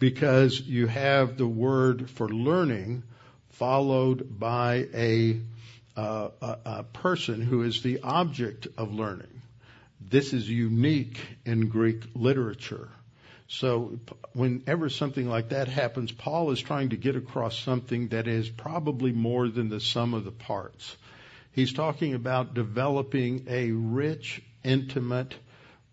[0.00, 3.04] because you have the word for learning
[3.50, 5.40] followed by a,
[5.96, 9.40] uh, a, a person who is the object of learning.
[10.00, 12.88] This is unique in Greek literature.
[13.46, 14.00] So
[14.32, 19.12] whenever something like that happens, Paul is trying to get across something that is probably
[19.12, 20.96] more than the sum of the parts.
[21.52, 25.34] He's talking about developing a rich, intimate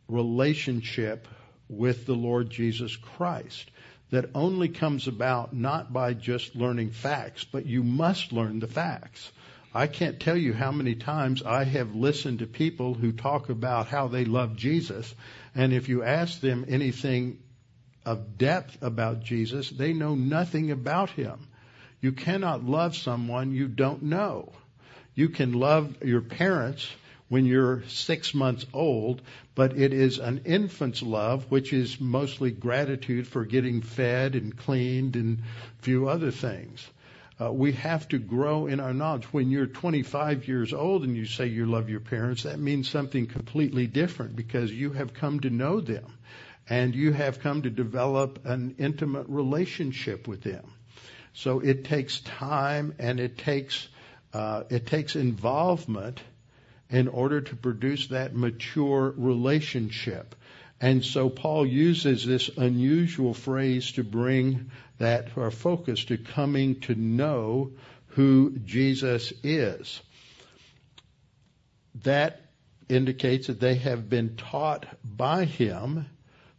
[0.08, 1.28] relationship
[1.68, 3.70] with the Lord Jesus Christ
[4.12, 9.32] that only comes about not by just learning facts, but you must learn the facts.
[9.74, 13.88] I can't tell you how many times I have listened to people who talk about
[13.88, 15.14] how they love Jesus,
[15.54, 17.38] and if you ask them anything
[18.04, 21.48] of depth about Jesus, they know nothing about him.
[22.02, 24.54] You cannot love someone you don't know.
[25.20, 26.90] You can love your parents
[27.28, 29.22] when you're six months old,
[29.54, 35.18] but it is an infant's love, which is mostly gratitude for getting fed and cleaned
[35.18, 36.88] and a few other things.
[37.38, 39.26] Uh, we have to grow in our knowledge.
[39.34, 43.28] When you're 25 years old and you say you love your parents, that means something
[43.28, 46.18] completely different because you have come to know them
[46.70, 50.64] and you have come to develop an intimate relationship with them.
[51.34, 53.90] So it takes time and it takes
[54.34, 56.22] uh, it takes involvement
[56.90, 60.36] in order to produce that mature relationship.
[60.82, 66.96] And so Paul uses this unusual phrase to bring that our focus to coming to
[66.96, 67.72] know
[68.10, 70.02] who Jesus is.
[72.04, 72.42] That
[72.88, 76.06] indicates that they have been taught by him.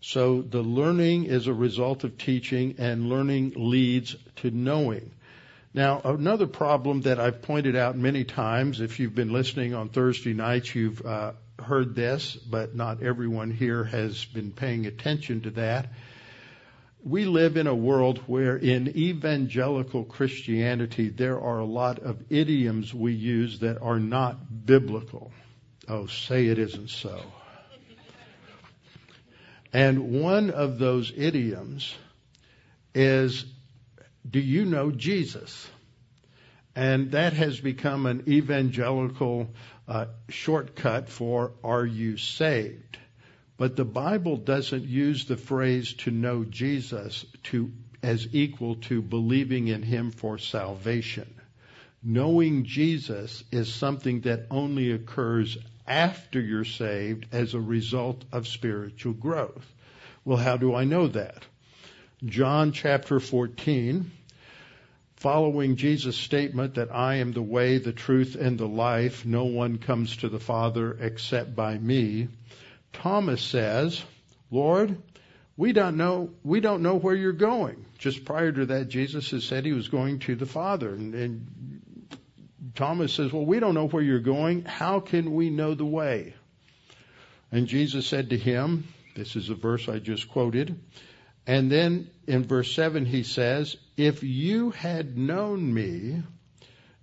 [0.01, 5.12] So the learning is a result of teaching and learning leads to knowing.
[5.73, 10.33] Now, another problem that I've pointed out many times, if you've been listening on Thursday
[10.33, 15.93] nights, you've uh, heard this, but not everyone here has been paying attention to that.
[17.05, 22.93] We live in a world where in evangelical Christianity there are a lot of idioms
[22.93, 25.31] we use that are not biblical.
[25.89, 27.23] Oh, say it isn't so.
[29.73, 31.95] And one of those idioms
[32.93, 33.45] is
[34.29, 35.68] do you know Jesus?
[36.77, 39.51] And that has become an evangelical
[39.89, 42.99] uh, shortcut for are you saved?
[43.57, 49.68] But the Bible doesn't use the phrase to know Jesus to as equal to believing
[49.68, 51.35] in him for salvation.
[52.03, 59.12] Knowing Jesus is something that only occurs after you're saved as a result of spiritual
[59.12, 59.75] growth.
[60.25, 61.45] Well, how do I know that?
[62.25, 64.11] John chapter 14,
[65.16, 69.79] following Jesus' statement that I am the way, the truth, and the life, no one
[69.79, 72.29] comes to the Father except by me.
[72.93, 74.03] Thomas says,
[74.51, 75.01] Lord,
[75.57, 77.87] we don't know, we don't know where you're going.
[77.97, 80.91] Just prior to that, Jesus has said he was going to the Father.
[80.91, 82.18] And, and
[82.75, 84.66] Thomas says, well, we don't know where you're going.
[84.66, 86.35] How can we know the way?
[87.51, 90.79] And Jesus said to him, this is a verse I just quoted,
[91.51, 96.22] and then in verse 7 he says, If you had known me,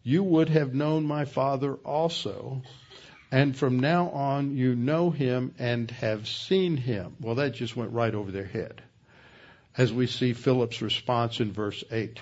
[0.03, 2.61] you would have known my Father also.
[3.29, 7.17] And from now on you know him and have seen him.
[7.19, 8.81] Well, that just went right over their head.
[9.77, 12.17] As we see Philip's response in verse 8.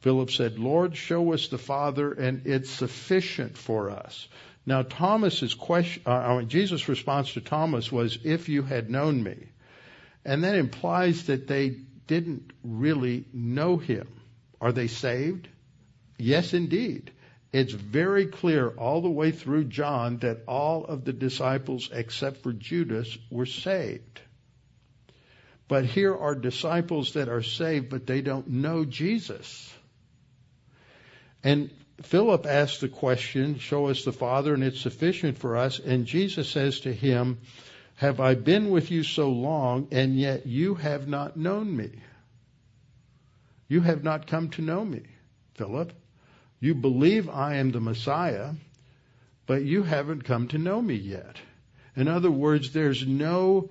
[0.00, 4.26] Philip said, Lord, show us the Father, and it's sufficient for us.
[4.66, 9.51] Now, Thomas's question, uh, Jesus' response to Thomas was, if you had known me.
[10.24, 14.08] And that implies that they didn't really know him.
[14.60, 15.48] Are they saved?
[16.18, 17.10] Yes, indeed.
[17.52, 22.52] It's very clear all the way through John that all of the disciples except for
[22.52, 24.20] Judas were saved.
[25.68, 29.72] But here are disciples that are saved, but they don't know Jesus.
[31.42, 31.70] And
[32.02, 35.78] Philip asks the question, Show us the Father, and it's sufficient for us.
[35.78, 37.38] And Jesus says to him,
[37.96, 41.90] Have I been with you so long, and yet you have not known me?
[43.68, 45.02] You have not come to know me,
[45.54, 45.92] Philip.
[46.60, 48.52] You believe I am the Messiah,
[49.46, 51.36] but you haven't come to know me yet.
[51.96, 53.70] In other words, there's no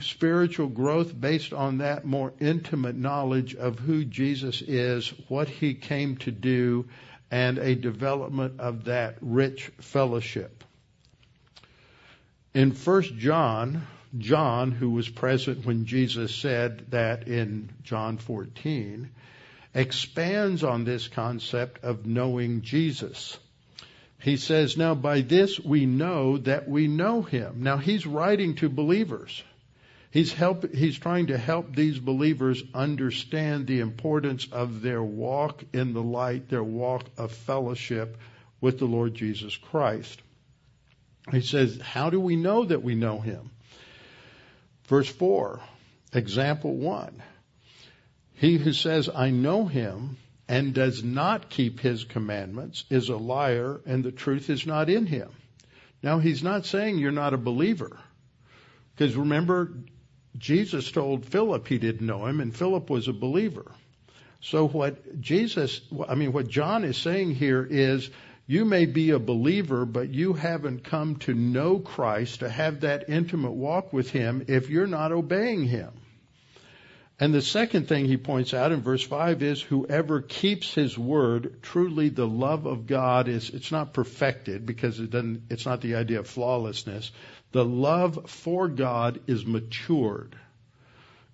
[0.00, 6.16] spiritual growth based on that more intimate knowledge of who Jesus is, what he came
[6.18, 6.88] to do,
[7.30, 10.64] and a development of that rich fellowship.
[12.54, 13.86] In 1 John,
[14.18, 19.08] John, who was present when Jesus said that in John 14,
[19.74, 23.38] expands on this concept of knowing Jesus.
[24.20, 27.62] He says, Now by this we know that we know him.
[27.62, 29.42] Now he's writing to believers.
[30.10, 35.94] He's help, he's trying to help these believers understand the importance of their walk in
[35.94, 38.18] the light, their walk of fellowship
[38.60, 40.20] with the Lord Jesus Christ.
[41.30, 43.50] He says, how do we know that we know him?
[44.86, 45.60] Verse 4,
[46.12, 47.22] example 1.
[48.34, 50.16] He who says, I know him,
[50.48, 55.06] and does not keep his commandments is a liar, and the truth is not in
[55.06, 55.30] him.
[56.02, 57.96] Now, he's not saying you're not a believer.
[58.94, 59.72] Because remember,
[60.36, 63.70] Jesus told Philip he didn't know him, and Philip was a believer.
[64.40, 68.10] So what Jesus, I mean, what John is saying here is,
[68.52, 73.08] you may be a believer, but you haven't come to know Christ, to have that
[73.08, 75.90] intimate walk with Him, if you're not obeying Him.
[77.18, 81.62] And the second thing he points out in verse 5 is whoever keeps his word,
[81.62, 85.94] truly the love of God is, it's not perfected because it doesn't, it's not the
[85.94, 87.10] idea of flawlessness.
[87.52, 90.36] The love for God is matured,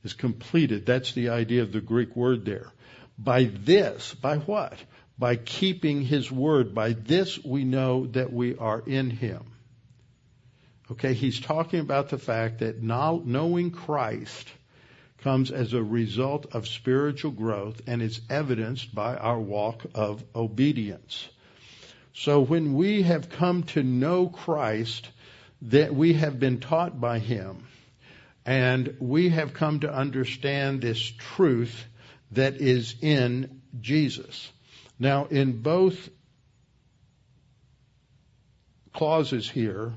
[0.04, 0.86] is completed.
[0.86, 2.70] That's the idea of the Greek word there.
[3.18, 4.78] By this, by what?
[5.18, 6.74] By keeping His word.
[6.74, 9.44] By this we know that we are in Him.
[10.90, 14.48] Okay, he's talking about the fact that knowing Christ
[15.18, 21.28] comes as a result of spiritual growth and is evidenced by our walk of obedience.
[22.14, 25.08] So when we have come to know Christ,
[25.62, 27.66] that we have been taught by him
[28.46, 31.84] and we have come to understand this truth
[32.32, 34.50] that is in Jesus.
[34.98, 36.08] Now, in both
[38.92, 39.92] clauses here,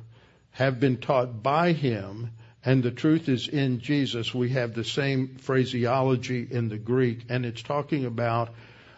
[0.51, 2.31] have been taught by him,
[2.63, 4.33] and the truth is in Jesus.
[4.33, 8.53] We have the same phraseology in the Greek, and it's talking about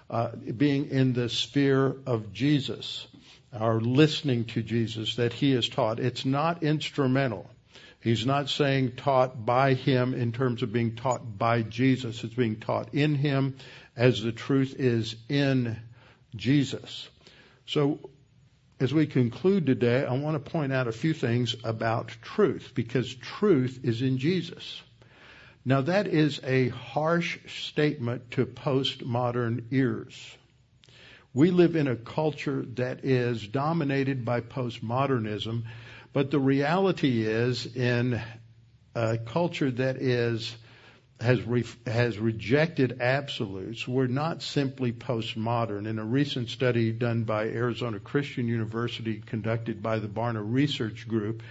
[0.10, 3.08] uh, being in the sphere of Jesus
[3.54, 6.00] are listening to Jesus that he is taught.
[6.00, 7.50] It's not instrumental.
[8.00, 12.24] He's not saying taught by him in terms of being taught by Jesus.
[12.24, 13.56] It's being taught in him
[13.96, 15.80] as the truth is in
[16.36, 17.08] Jesus.
[17.66, 18.00] So
[18.80, 23.14] as we conclude today, I want to point out a few things about truth because
[23.16, 24.82] truth is in Jesus.
[25.66, 30.38] Now that is a harsh statement to postmodern ears.
[31.34, 35.64] We live in a culture that is dominated by postmodernism,
[36.12, 38.22] but the reality is in
[38.94, 40.56] a culture that is
[41.24, 43.88] has re, has rejected absolutes.
[43.88, 45.88] We're not simply postmodern.
[45.88, 51.42] In a recent study done by Arizona Christian University, conducted by the Barna Research Group,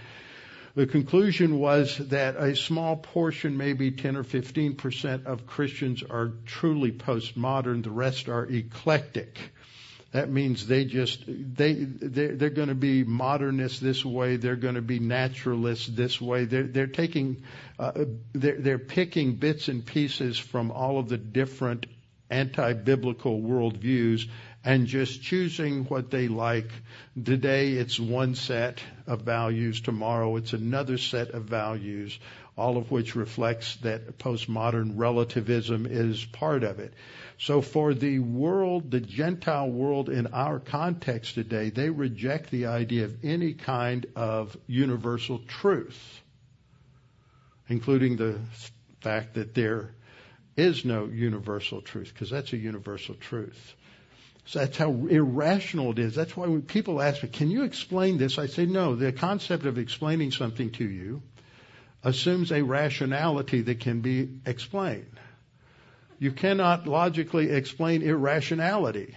[0.75, 6.31] the conclusion was that a small portion, maybe 10 or 15 percent of Christians are
[6.45, 7.83] truly postmodern.
[7.83, 9.37] The rest are eclectic.
[10.13, 14.37] That means they just they they're, they're going to be modernists this way.
[14.37, 16.45] They're going to be naturalists this way.
[16.45, 17.43] They're they're taking
[17.79, 21.87] uh, they're they're picking bits and pieces from all of the different
[22.29, 24.27] anti-biblical worldviews
[24.63, 26.69] and just choosing what they like.
[27.21, 29.81] Today it's one set of values.
[29.81, 32.19] Tomorrow it's another set of values.
[32.55, 36.93] All of which reflects that postmodern relativism is part of it.
[37.39, 43.05] So for the world, the Gentile world in our context today, they reject the idea
[43.05, 46.21] of any kind of universal truth,
[47.67, 48.39] including the
[49.01, 49.95] fact that there
[50.55, 53.75] is no universal truth because that's a universal truth.
[54.45, 56.13] So that's how irrational it is.
[56.13, 58.37] That's why when people ask me, can you explain this?
[58.37, 61.23] I say, no, the concept of explaining something to you
[62.03, 65.17] assumes a rationality that can be explained.
[66.19, 69.15] You cannot logically explain irrationality.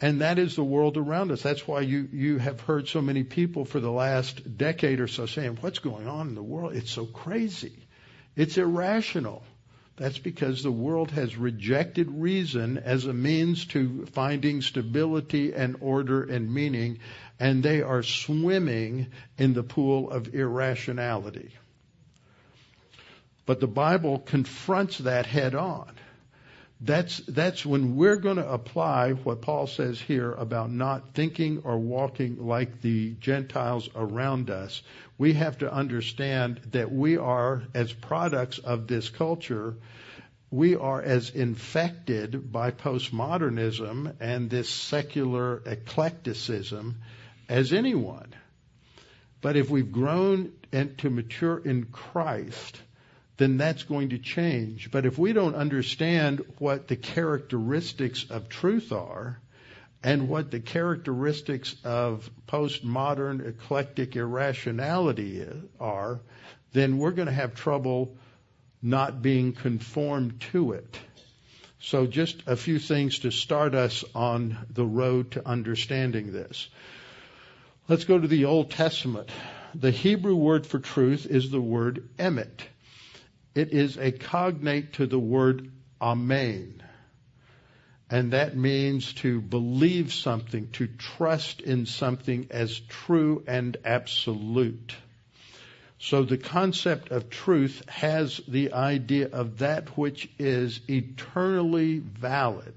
[0.00, 1.42] And that is the world around us.
[1.42, 5.24] That's why you, you have heard so many people for the last decade or so
[5.26, 6.74] saying, what's going on in the world?
[6.74, 7.72] It's so crazy.
[8.36, 9.42] It's irrational.
[9.96, 16.22] That's because the world has rejected reason as a means to finding stability and order
[16.22, 16.98] and meaning,
[17.40, 19.06] and they are swimming
[19.38, 21.50] in the pool of irrationality.
[23.46, 25.90] But the Bible confronts that head on.
[26.80, 31.78] That's, that's when we're going to apply what Paul says here about not thinking or
[31.78, 34.82] walking like the Gentiles around us.
[35.16, 39.76] We have to understand that we are, as products of this culture,
[40.50, 46.96] we are as infected by postmodernism and this secular eclecticism
[47.48, 48.34] as anyone.
[49.40, 52.80] But if we've grown and to mature in Christ,
[53.36, 54.90] then that's going to change.
[54.90, 59.38] But if we don't understand what the characteristics of truth are
[60.02, 65.46] and what the characteristics of postmodern eclectic irrationality
[65.78, 66.20] are,
[66.72, 68.16] then we're going to have trouble
[68.82, 70.98] not being conformed to it.
[71.78, 76.68] So just a few things to start us on the road to understanding this.
[77.88, 79.30] Let's go to the Old Testament.
[79.74, 82.62] The Hebrew word for truth is the word emet.
[83.56, 86.82] It is a cognate to the word amen.
[88.10, 94.94] And that means to believe something, to trust in something as true and absolute.
[95.98, 102.74] So the concept of truth has the idea of that which is eternally valid,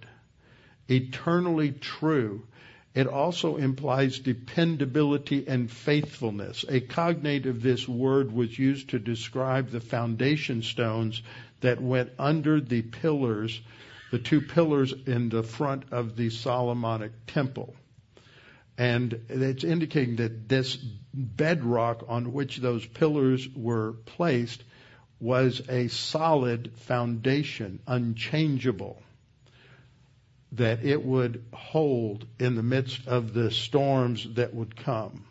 [0.87, 2.47] eternally true,
[2.95, 6.65] it also implies dependability and faithfulness.
[6.67, 11.21] A cognate of this word was used to describe the foundation stones
[11.61, 13.61] that went under the pillars,
[14.11, 17.75] the two pillars in the front of the Solomonic temple.
[18.77, 20.75] And it's indicating that this
[21.13, 24.63] bedrock on which those pillars were placed
[25.19, 29.03] was a solid foundation, unchangeable
[30.53, 35.25] that it would hold in the midst of the storms that would come.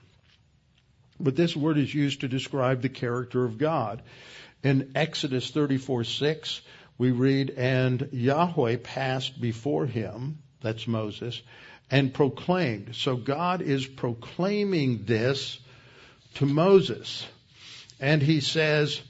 [1.20, 4.02] But this word is used to describe the character of God.
[4.62, 6.60] In Exodus 34 6,
[6.96, 11.40] we read, And Yahweh passed before him, that's Moses,
[11.90, 12.94] and proclaimed.
[12.94, 15.58] So God is proclaiming this
[16.34, 17.26] to Moses.
[18.00, 19.00] And he says,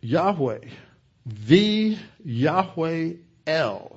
[0.00, 0.60] Yahweh,
[1.26, 3.12] the Yahweh
[3.46, 3.95] El,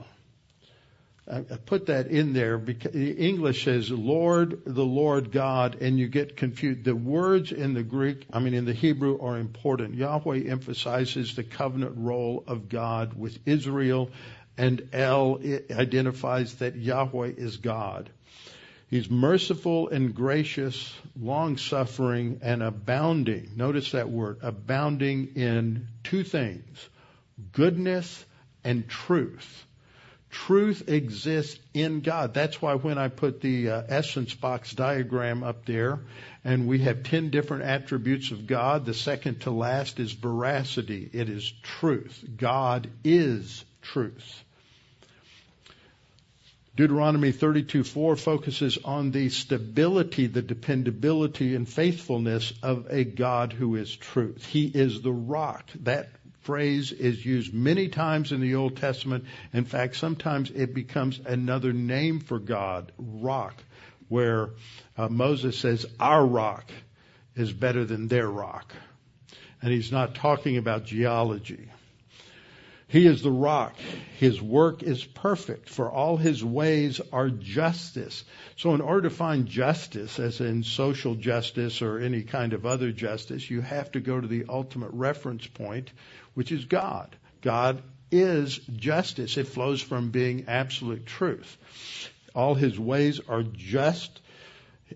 [1.31, 6.35] I put that in there because English says Lord, the Lord God, and you get
[6.35, 6.83] confused.
[6.83, 9.93] The words in the Greek, I mean in the Hebrew, are important.
[9.93, 14.09] Yahweh emphasizes the covenant role of God with Israel,
[14.57, 15.39] and El
[15.71, 18.09] identifies that Yahweh is God.
[18.89, 23.51] He's merciful and gracious, long suffering, and abounding.
[23.55, 26.89] Notice that word, abounding in two things
[27.51, 28.25] goodness
[28.63, 29.67] and truth.
[30.29, 32.35] Truth exists in God.
[32.35, 35.99] That's why when I put the uh, essence box diagram up there,
[36.43, 41.09] and we have 10 different attributes of God, the second to last is veracity.
[41.11, 42.23] It is truth.
[42.37, 44.43] God is truth.
[46.79, 53.93] Deuteronomy 32:4 focuses on the stability, the dependability and faithfulness of a God who is
[53.93, 54.45] truth.
[54.45, 55.69] He is the rock.
[55.81, 56.09] That
[56.49, 59.25] phrase is used many times in the Old Testament.
[59.53, 63.53] In fact, sometimes it becomes another name for God, rock,
[64.07, 64.49] where
[64.97, 66.71] uh, Moses says, Our rock
[67.35, 68.73] is better than their rock.
[69.61, 71.69] And he's not talking about geology.
[72.87, 73.75] He is the rock.
[74.17, 78.25] His work is perfect, for all his ways are justice.
[78.55, 82.91] So, in order to find justice, as in social justice or any kind of other
[82.91, 85.91] justice, you have to go to the ultimate reference point,
[86.33, 87.15] which is God.
[87.41, 89.37] God is justice.
[89.37, 91.57] It flows from being absolute truth.
[92.35, 94.21] All his ways are just,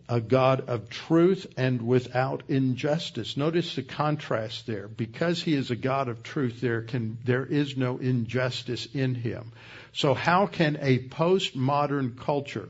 [0.10, 3.38] a God of truth and without injustice.
[3.38, 4.88] Notice the contrast there.
[4.88, 9.52] Because he is a God of truth, there can, there is no injustice in him.
[9.94, 12.70] So how can a postmodern culture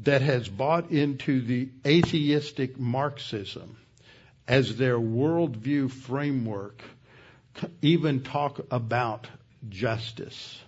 [0.00, 3.76] that has bought into the atheistic Marxism
[4.46, 6.82] as their worldview framework
[7.82, 9.26] even talk about
[9.68, 10.60] justice.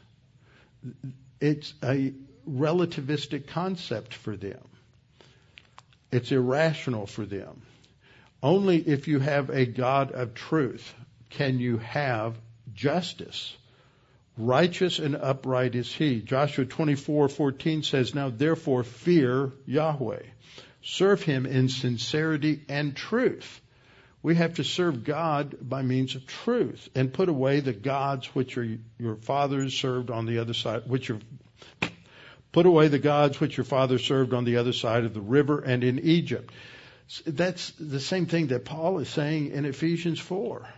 [1.40, 2.12] It's a
[2.48, 4.60] relativistic concept for them.
[6.10, 7.62] It's irrational for them.
[8.42, 10.94] Only if you have a God of truth
[11.28, 12.36] can you have
[12.74, 13.56] justice.
[14.36, 16.20] Righteous and upright is he.
[16.20, 20.22] Joshua 24:14 says, "Now therefore fear Yahweh.
[20.82, 23.60] Serve him in sincerity and truth."
[24.22, 28.58] We have to serve God by means of truth and put away the gods which
[28.58, 31.18] are your fathers served on the other side, which are
[32.52, 35.60] put away the gods which your fathers served on the other side of the river
[35.60, 36.52] and in Egypt.
[37.26, 40.68] That's the same thing that Paul is saying in Ephesians 4.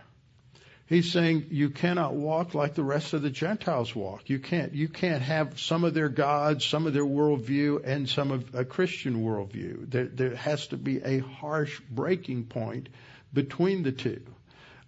[0.85, 4.29] He's saying you cannot walk like the rest of the Gentiles walk.
[4.29, 4.73] You can't.
[4.73, 8.65] You can't have some of their gods, some of their worldview, and some of a
[8.65, 9.89] Christian worldview.
[9.89, 12.89] There, there has to be a harsh breaking point
[13.33, 14.21] between the two.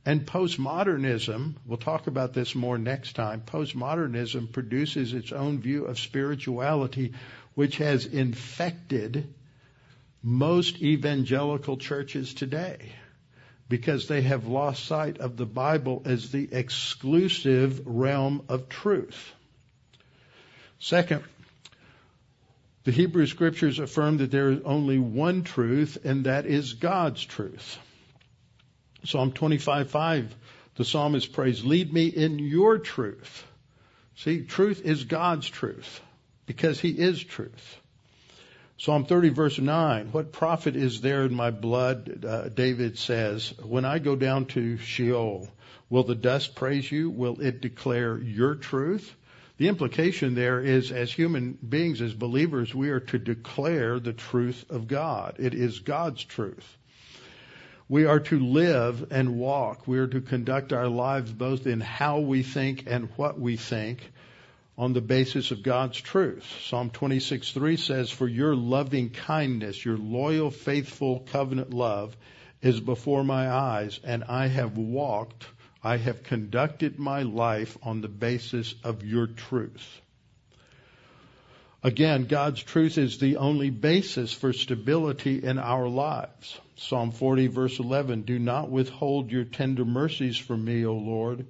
[0.05, 5.97] And postmodernism, we'll talk about this more next time, postmodernism produces its own view of
[5.97, 7.13] spirituality,
[7.55, 9.33] which has infected
[10.21, 12.91] most evangelical churches today
[13.67, 19.33] because they have lost sight of the Bible as the exclusive realm of truth.
[20.79, 21.23] Second,
[22.83, 27.79] the Hebrew scriptures affirm that there is only one truth, and that is God's truth.
[29.05, 30.35] Psalm 25:5,
[30.75, 33.45] the psalmist prays, "Lead me in your truth."
[34.15, 36.01] See, truth is God's truth
[36.45, 37.79] because He is truth.
[38.77, 43.85] Psalm 30 verse 9, what profit is there in my blood, uh, David says, when
[43.85, 45.49] I go down to Sheol,
[45.89, 47.09] will the dust praise you?
[47.09, 49.15] Will it declare your truth?
[49.57, 54.65] The implication there is as human beings, as believers, we are to declare the truth
[54.69, 55.35] of God.
[55.39, 56.77] It is God's truth.
[57.87, 59.87] We are to live and walk.
[59.87, 64.11] We are to conduct our lives both in how we think and what we think
[64.75, 66.43] on the basis of God's truth.
[66.63, 72.17] Psalm 26:3 says, "For your loving kindness, your loyal, faithful covenant love
[72.61, 75.45] is before my eyes, and I have walked,
[75.83, 80.01] I have conducted my life on the basis of your truth."
[81.85, 86.59] Again, God's truth is the only basis for stability in our lives.
[86.77, 91.45] Psalm 40 verse 11, Do not withhold your tender mercies from me, O Lord.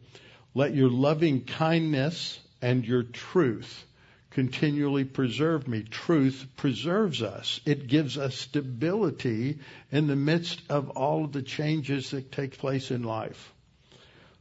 [0.54, 3.86] Let your loving kindness and your truth
[4.32, 5.84] continually preserve me.
[5.84, 7.62] Truth preserves us.
[7.66, 9.60] It gives us stability
[9.90, 13.54] in the midst of all of the changes that take place in life.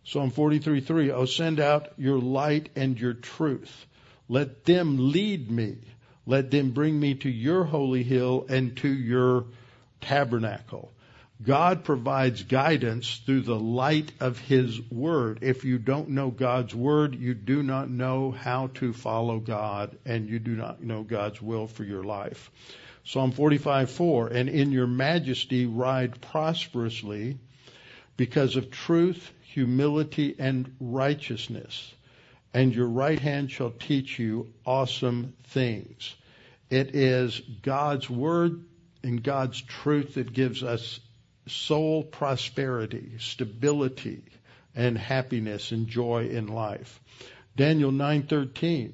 [0.02, 3.86] Psalm 43:3, Oh, send out your light and your truth.
[4.28, 5.76] Let them lead me.
[6.26, 9.46] Let them bring me to your holy hill and to your
[10.00, 10.90] tabernacle.
[11.42, 15.40] God provides guidance through the light of His Word.
[15.42, 20.28] If you don't know God's Word, you do not know how to follow God and
[20.28, 22.50] you do not know God's will for your life.
[23.04, 27.36] Psalm 45, 4, and in your majesty ride prosperously
[28.16, 31.92] because of truth, humility, and righteousness.
[32.54, 36.14] And your right hand shall teach you awesome things.
[36.70, 38.64] It is God's Word
[39.02, 41.00] and God's truth that gives us
[41.46, 44.22] soul prosperity, stability,
[44.74, 47.00] and happiness and joy in life.
[47.56, 48.92] Daniel 9:13.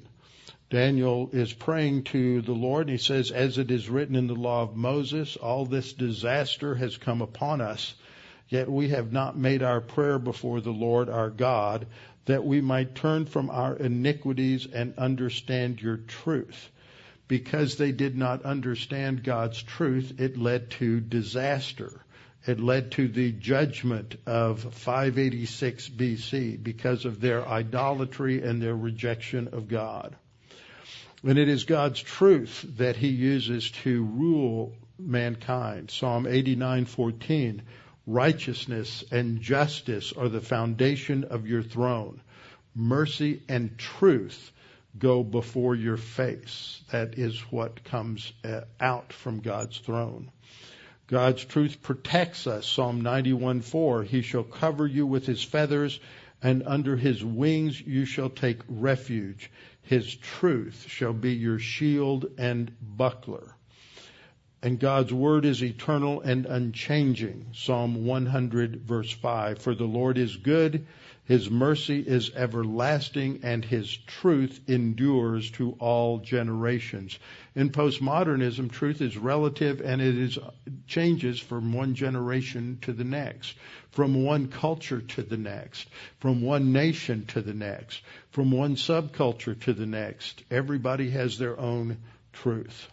[0.69, 4.33] Daniel is praying to the Lord and he says, as it is written in the
[4.33, 7.93] law of Moses, all this disaster has come upon us,
[8.47, 11.87] yet we have not made our prayer before the Lord our God,
[12.25, 16.69] that we might turn from our iniquities and understand your truth.
[17.27, 22.01] Because they did not understand God's truth, it led to disaster.
[22.45, 29.49] It led to the judgment of 586 BC because of their idolatry and their rejection
[29.49, 30.15] of God.
[31.23, 35.91] And it is God's truth that he uses to rule mankind.
[35.91, 37.61] Psalm 89:14
[38.07, 42.21] Righteousness and justice are the foundation of your throne.
[42.73, 44.51] Mercy and truth
[44.97, 46.81] go before your face.
[46.91, 50.31] That is what comes uh, out from God's throne.
[51.07, 52.65] God's truth protects us.
[52.65, 54.05] Psalm 91:4.
[54.05, 55.99] He shall cover you with his feathers,
[56.41, 59.51] and under his wings you shall take refuge.
[59.83, 63.55] His truth shall be your shield and buckler.
[64.63, 67.47] And God's word is eternal and unchanging.
[67.53, 69.57] Psalm 100 verse 5.
[69.57, 70.85] For the Lord is good.
[71.25, 77.17] His mercy is everlasting and his truth endures to all generations.
[77.55, 80.37] In postmodernism, truth is relative and it is
[80.87, 83.55] changes from one generation to the next,
[83.91, 85.87] from one culture to the next,
[86.19, 90.43] from one nation to the next, from one subculture to the next.
[90.51, 91.97] Everybody has their own
[92.33, 92.89] truth.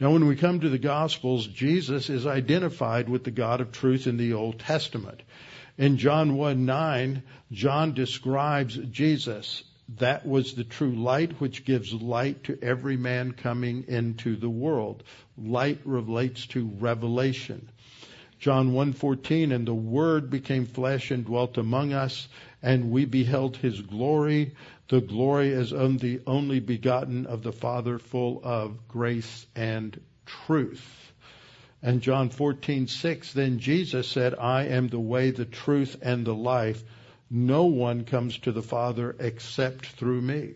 [0.00, 4.06] Now, when we come to the Gospels, Jesus is identified with the God of truth
[4.06, 5.20] in the Old Testament.
[5.76, 7.22] In John 1 9,
[7.52, 9.62] John describes Jesus.
[9.98, 15.02] That was the true light which gives light to every man coming into the world.
[15.36, 17.68] Light relates to revelation.
[18.38, 22.26] John 1:14 and the word became flesh and dwelt among us
[22.62, 24.54] and we beheld his glory
[24.90, 31.12] the glory as of the only begotten of the Father full of grace and truth.
[31.80, 36.82] And John 14:6 then Jesus said, "I am the way, the truth and the life.
[37.30, 40.54] No one comes to the Father except through me."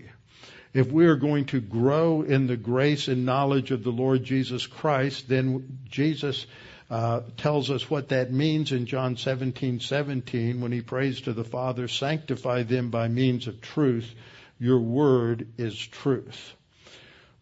[0.72, 4.66] If we are going to grow in the grace and knowledge of the Lord Jesus
[4.66, 6.44] Christ, then Jesus
[6.90, 11.88] uh, tells us what that means in John 17:17 when he prays to the Father,
[11.88, 14.14] "Sanctify them by means of truth.
[14.58, 16.54] Your word is truth."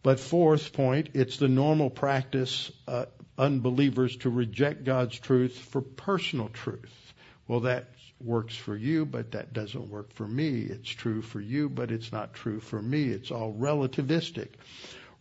[0.02, 3.06] But fourth point, it's the normal practice uh,
[3.38, 7.12] unbelievers to reject God's truth for personal truth.
[7.46, 7.88] Well, that
[8.20, 10.60] works for you, but that doesn't work for me.
[10.62, 13.04] It's true for you, but it's not true for me.
[13.04, 14.48] It's all relativistic.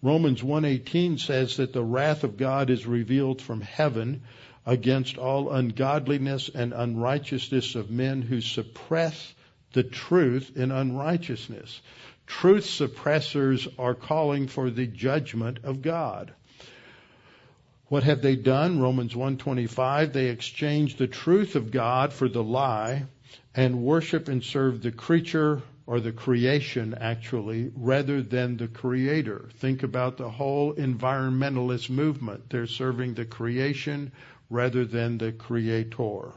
[0.04, 4.24] Romans 1:18 says that the wrath of God is revealed from heaven
[4.66, 9.34] against all ungodliness and unrighteousness of men who suppress
[9.74, 11.82] the truth in unrighteousness.
[12.26, 16.34] Truth suppressors are calling for the judgment of God.
[17.88, 18.80] What have they done?
[18.80, 23.04] Romans 125, they exchanged the truth of God for the lie
[23.54, 25.62] and worship and serve the creature
[25.92, 29.50] or the creation actually rather than the creator.
[29.58, 32.50] Think about the whole environmentalist movement.
[32.50, 34.14] They're serving the creation
[34.50, 36.32] rather than the creator.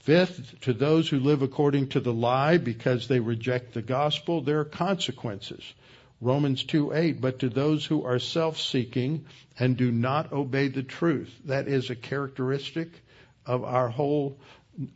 [0.00, 4.60] Fifth, to those who live according to the lie because they reject the gospel, there
[4.60, 5.64] are consequences.
[6.20, 9.24] Romans 2:8, but to those who are self-seeking
[9.58, 11.34] and do not obey the truth.
[11.46, 12.90] That is a characteristic
[13.46, 14.36] of our whole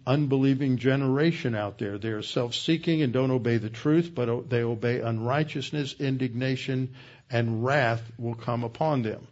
[0.07, 1.99] unbelieving generation out there.
[1.99, 6.95] They are self-seeking and don't obey the truth, but they obey unrighteousness, indignation,
[7.31, 9.27] and wrath will come upon them.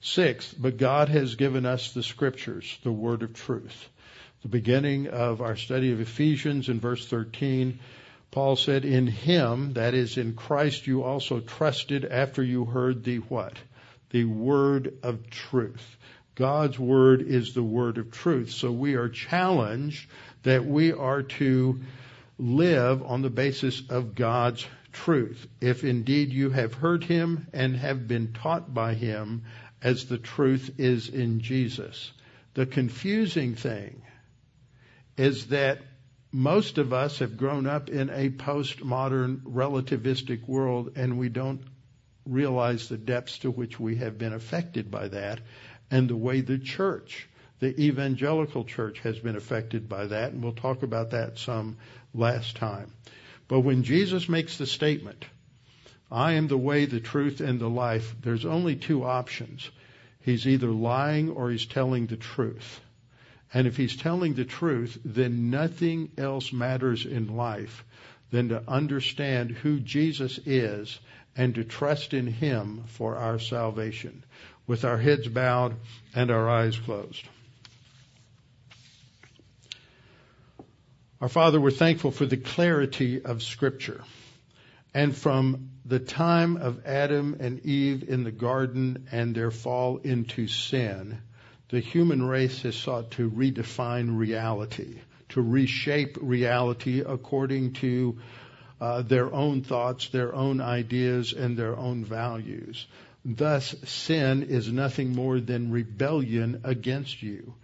[0.00, 3.88] Sixth, but God has given us the scriptures, the word of truth.
[4.42, 7.78] The beginning of our study of Ephesians in verse 13
[8.34, 13.18] Paul said, In him, that is in Christ, you also trusted after you heard the
[13.18, 13.56] what?
[14.10, 15.96] The word of truth.
[16.34, 18.50] God's word is the word of truth.
[18.50, 20.08] So we are challenged
[20.42, 21.80] that we are to
[22.38, 25.46] live on the basis of God's truth.
[25.60, 29.44] If indeed you have heard him and have been taught by him
[29.82, 32.10] as the truth is in Jesus.
[32.54, 34.02] The confusing thing
[35.16, 35.80] is that
[36.32, 41.62] most of us have grown up in a postmodern relativistic world and we don't
[42.26, 45.40] realize the depths to which we have been affected by that
[45.94, 47.28] and the way the church,
[47.60, 51.76] the evangelical church has been affected by that and we'll talk about that some
[52.12, 52.90] last time.
[53.46, 55.24] But when Jesus makes the statement,
[56.10, 59.70] I am the way, the truth, and the life, there's only two options.
[60.20, 62.80] He's either lying or he's telling the truth.
[63.52, 67.84] And if he's telling the truth, then nothing else matters in life
[68.32, 70.98] than to understand who Jesus is
[71.36, 74.24] and to trust in him for our salvation.
[74.66, 75.76] With our heads bowed
[76.14, 77.26] and our eyes closed.
[81.20, 84.02] Our Father, we're thankful for the clarity of Scripture.
[84.92, 90.46] And from the time of Adam and Eve in the garden and their fall into
[90.46, 91.18] sin,
[91.68, 95.00] the human race has sought to redefine reality,
[95.30, 98.18] to reshape reality according to
[98.80, 102.86] uh, their own thoughts, their own ideas, and their own values.
[103.24, 107.54] Thus, sin is nothing more than rebellion against you.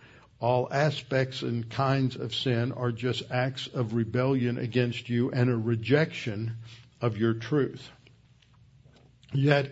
[0.40, 5.56] All aspects and kinds of sin are just acts of rebellion against you and a
[5.56, 6.56] rejection
[7.02, 7.90] of your truth.
[9.34, 9.70] Yet,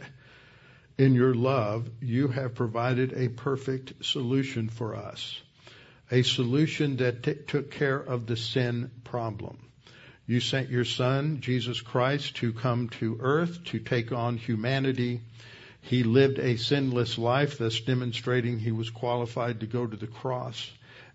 [0.98, 5.40] in your love, you have provided a perfect solution for us.
[6.10, 9.58] A solution that t- took care of the sin problem.
[10.26, 15.22] You sent your son, Jesus Christ, to come to earth to take on humanity.
[15.88, 20.70] He lived a sinless life, thus demonstrating he was qualified to go to the cross.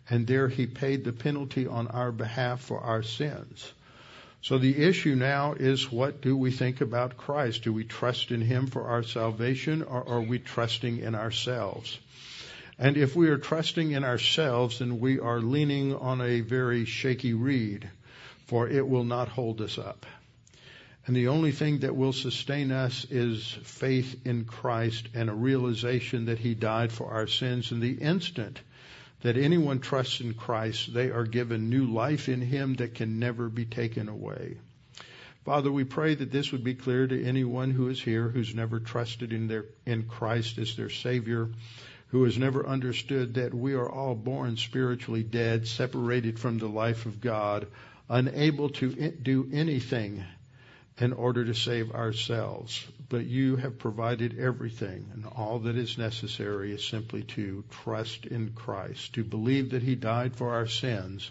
[0.09, 3.71] and there he paid the penalty on our behalf for our sins.
[4.41, 7.63] So the issue now is what do we think about Christ?
[7.63, 11.99] Do we trust in him for our salvation or are we trusting in ourselves?
[12.79, 17.35] And if we are trusting in ourselves, then we are leaning on a very shaky
[17.35, 17.87] reed,
[18.47, 20.07] for it will not hold us up.
[21.05, 26.25] And the only thing that will sustain us is faith in Christ and a realization
[26.25, 27.71] that He died for our sins.
[27.71, 28.61] And the instant
[29.21, 33.49] that anyone trusts in Christ, they are given new life in Him that can never
[33.49, 34.57] be taken away.
[35.43, 38.79] Father, we pray that this would be clear to anyone who is here who's never
[38.79, 41.49] trusted in their, in Christ as their Savior
[42.13, 47.07] who has never understood that we are all born spiritually dead, separated from the life
[47.07, 47.65] of God,
[48.07, 50.23] unable to do anything
[50.97, 52.85] in order to save ourselves.
[53.09, 58.51] But you have provided everything, and all that is necessary is simply to trust in
[58.53, 61.29] Christ, to believe that He died for our sins,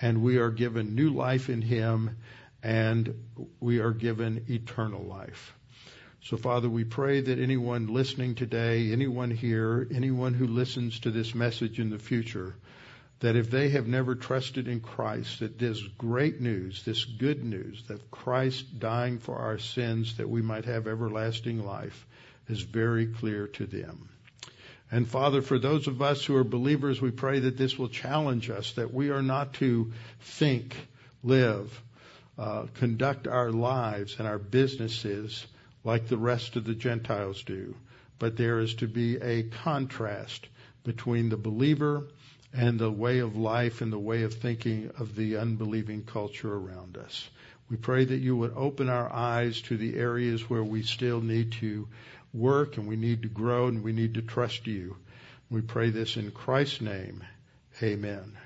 [0.00, 2.16] and we are given new life in Him,
[2.62, 3.14] and
[3.60, 5.54] we are given eternal life.
[6.24, 11.34] So, Father, we pray that anyone listening today, anyone here, anyone who listens to this
[11.34, 12.54] message in the future,
[13.22, 17.84] that if they have never trusted in Christ, that this great news, this good news,
[17.86, 22.04] that Christ dying for our sins that we might have everlasting life,
[22.48, 24.08] is very clear to them.
[24.90, 28.50] And Father, for those of us who are believers, we pray that this will challenge
[28.50, 29.92] us, that we are not to
[30.22, 30.76] think,
[31.22, 31.80] live,
[32.36, 35.46] uh, conduct our lives and our businesses
[35.84, 37.76] like the rest of the Gentiles do,
[38.18, 40.48] but there is to be a contrast
[40.82, 42.08] between the believer
[42.52, 46.96] and the way of life and the way of thinking of the unbelieving culture around
[46.96, 47.28] us.
[47.70, 51.52] We pray that you would open our eyes to the areas where we still need
[51.52, 51.88] to
[52.34, 54.96] work and we need to grow and we need to trust you.
[55.50, 57.22] We pray this in Christ's name.
[57.82, 58.36] Amen.